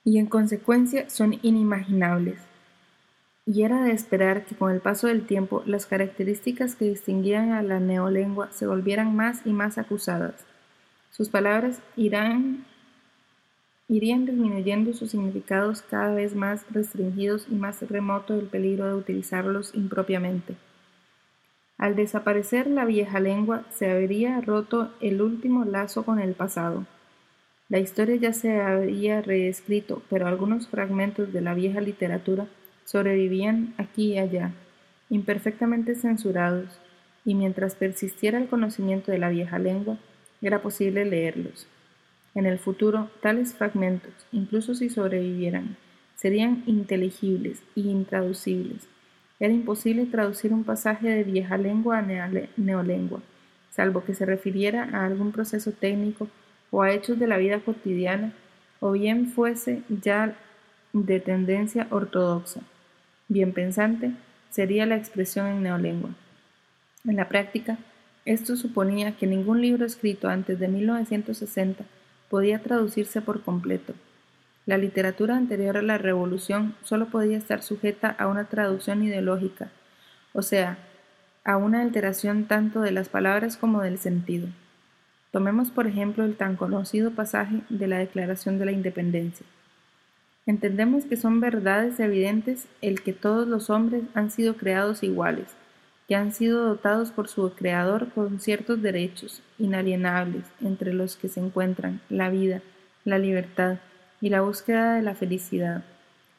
[0.03, 2.39] y en consecuencia son inimaginables.
[3.45, 7.63] Y era de esperar que con el paso del tiempo las características que distinguían a
[7.63, 10.45] la neolengua se volvieran más y más acusadas.
[11.11, 12.65] Sus palabras irán,
[13.87, 19.75] irían disminuyendo sus significados cada vez más restringidos y más remoto del peligro de utilizarlos
[19.75, 20.55] impropiamente.
[21.81, 26.85] Al desaparecer la vieja lengua se habría roto el último lazo con el pasado.
[27.69, 32.45] La historia ya se había reescrito, pero algunos fragmentos de la vieja literatura
[32.85, 34.51] sobrevivían aquí y allá,
[35.09, 36.69] imperfectamente censurados,
[37.25, 39.97] y mientras persistiera el conocimiento de la vieja lengua,
[40.43, 41.65] era posible leerlos.
[42.35, 45.77] En el futuro, tales fragmentos, incluso si sobrevivieran,
[46.15, 48.90] serían inteligibles e intraducibles.
[49.41, 53.21] Era imposible traducir un pasaje de vieja lengua a neolengua,
[53.71, 56.27] salvo que se refiriera a algún proceso técnico
[56.69, 58.33] o a hechos de la vida cotidiana,
[58.79, 60.35] o bien fuese ya
[60.93, 62.61] de tendencia ortodoxa.
[63.29, 64.11] Bien pensante
[64.51, 66.11] sería la expresión en neolengua.
[67.03, 67.79] En la práctica,
[68.25, 71.83] esto suponía que ningún libro escrito antes de 1960
[72.29, 73.95] podía traducirse por completo.
[74.65, 79.71] La literatura anterior a la Revolución solo podía estar sujeta a una traducción ideológica,
[80.33, 80.77] o sea,
[81.43, 84.47] a una alteración tanto de las palabras como del sentido.
[85.31, 89.45] Tomemos por ejemplo el tan conocido pasaje de la Declaración de la Independencia.
[90.45, 95.47] Entendemos que son verdades evidentes el que todos los hombres han sido creados iguales,
[96.07, 101.39] que han sido dotados por su Creador con ciertos derechos inalienables, entre los que se
[101.39, 102.61] encuentran la vida,
[103.05, 103.77] la libertad
[104.21, 105.83] y la búsqueda de la felicidad,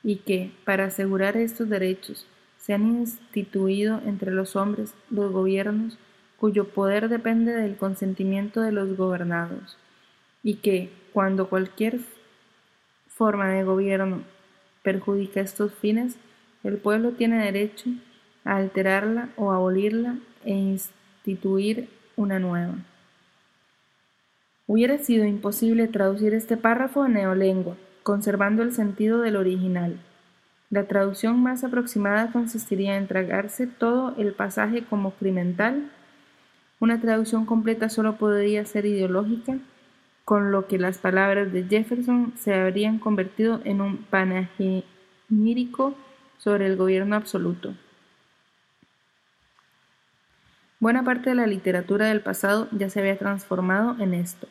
[0.02, 2.26] y que, para asegurar estos derechos,
[2.58, 5.98] se han instituido entre los hombres los gobiernos
[6.38, 9.76] cuyo poder depende del consentimiento de los gobernados,
[10.42, 12.00] y que, cuando cualquier
[13.08, 14.22] forma de gobierno
[14.82, 16.16] perjudica estos fines,
[16.64, 17.90] el pueblo tiene derecho
[18.44, 22.74] a alterarla o abolirla e instituir una nueva.
[24.72, 30.00] Hubiera sido imposible traducir este párrafo en neolengua, conservando el sentido del original.
[30.70, 35.90] La traducción más aproximada consistiría en tragarse todo el pasaje como crimental.
[36.80, 39.58] Una traducción completa solo podría ser ideológica,
[40.24, 45.94] con lo que las palabras de Jefferson se habrían convertido en un panegírico
[46.38, 47.74] sobre el gobierno absoluto.
[50.80, 54.48] Buena parte de la literatura del pasado ya se había transformado en esto.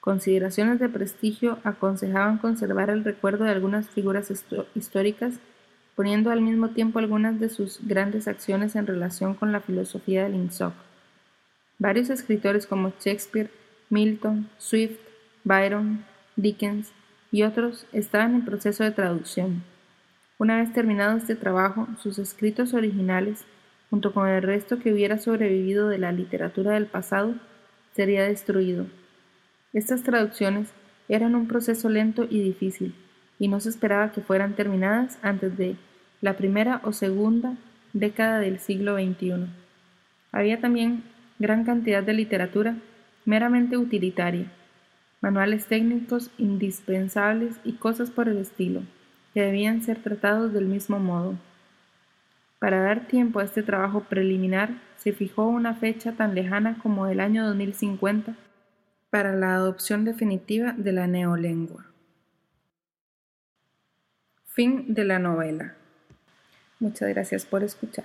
[0.00, 4.32] Consideraciones de prestigio aconsejaban conservar el recuerdo de algunas figuras
[4.74, 5.40] históricas,
[5.94, 10.36] poniendo al mismo tiempo algunas de sus grandes acciones en relación con la filosofía del
[10.36, 10.72] Ingsoc.
[11.78, 13.50] Varios escritores como Shakespeare,
[13.90, 14.98] Milton, Swift,
[15.44, 16.04] Byron,
[16.36, 16.92] Dickens
[17.30, 19.62] y otros estaban en proceso de traducción.
[20.38, 23.44] Una vez terminado este trabajo, sus escritos originales
[23.90, 27.34] junto con el resto que hubiera sobrevivido de la literatura del pasado,
[27.92, 28.86] sería destruido.
[29.72, 30.68] Estas traducciones
[31.08, 32.92] eran un proceso lento y difícil,
[33.38, 35.76] y no se esperaba que fueran terminadas antes de
[36.20, 37.54] la primera o segunda
[37.92, 39.46] década del siglo XXI.
[40.32, 41.04] Había también
[41.38, 42.78] gran cantidad de literatura
[43.24, 44.50] meramente utilitaria,
[45.20, 48.82] manuales técnicos indispensables y cosas por el estilo,
[49.34, 51.36] que debían ser tratados del mismo modo.
[52.58, 57.20] Para dar tiempo a este trabajo preliminar, se fijó una fecha tan lejana como el
[57.20, 58.34] año 2050
[59.10, 61.86] para la adopción definitiva de la neolengua.
[64.46, 65.74] Fin de la novela.
[66.78, 68.04] Muchas gracias por escuchar.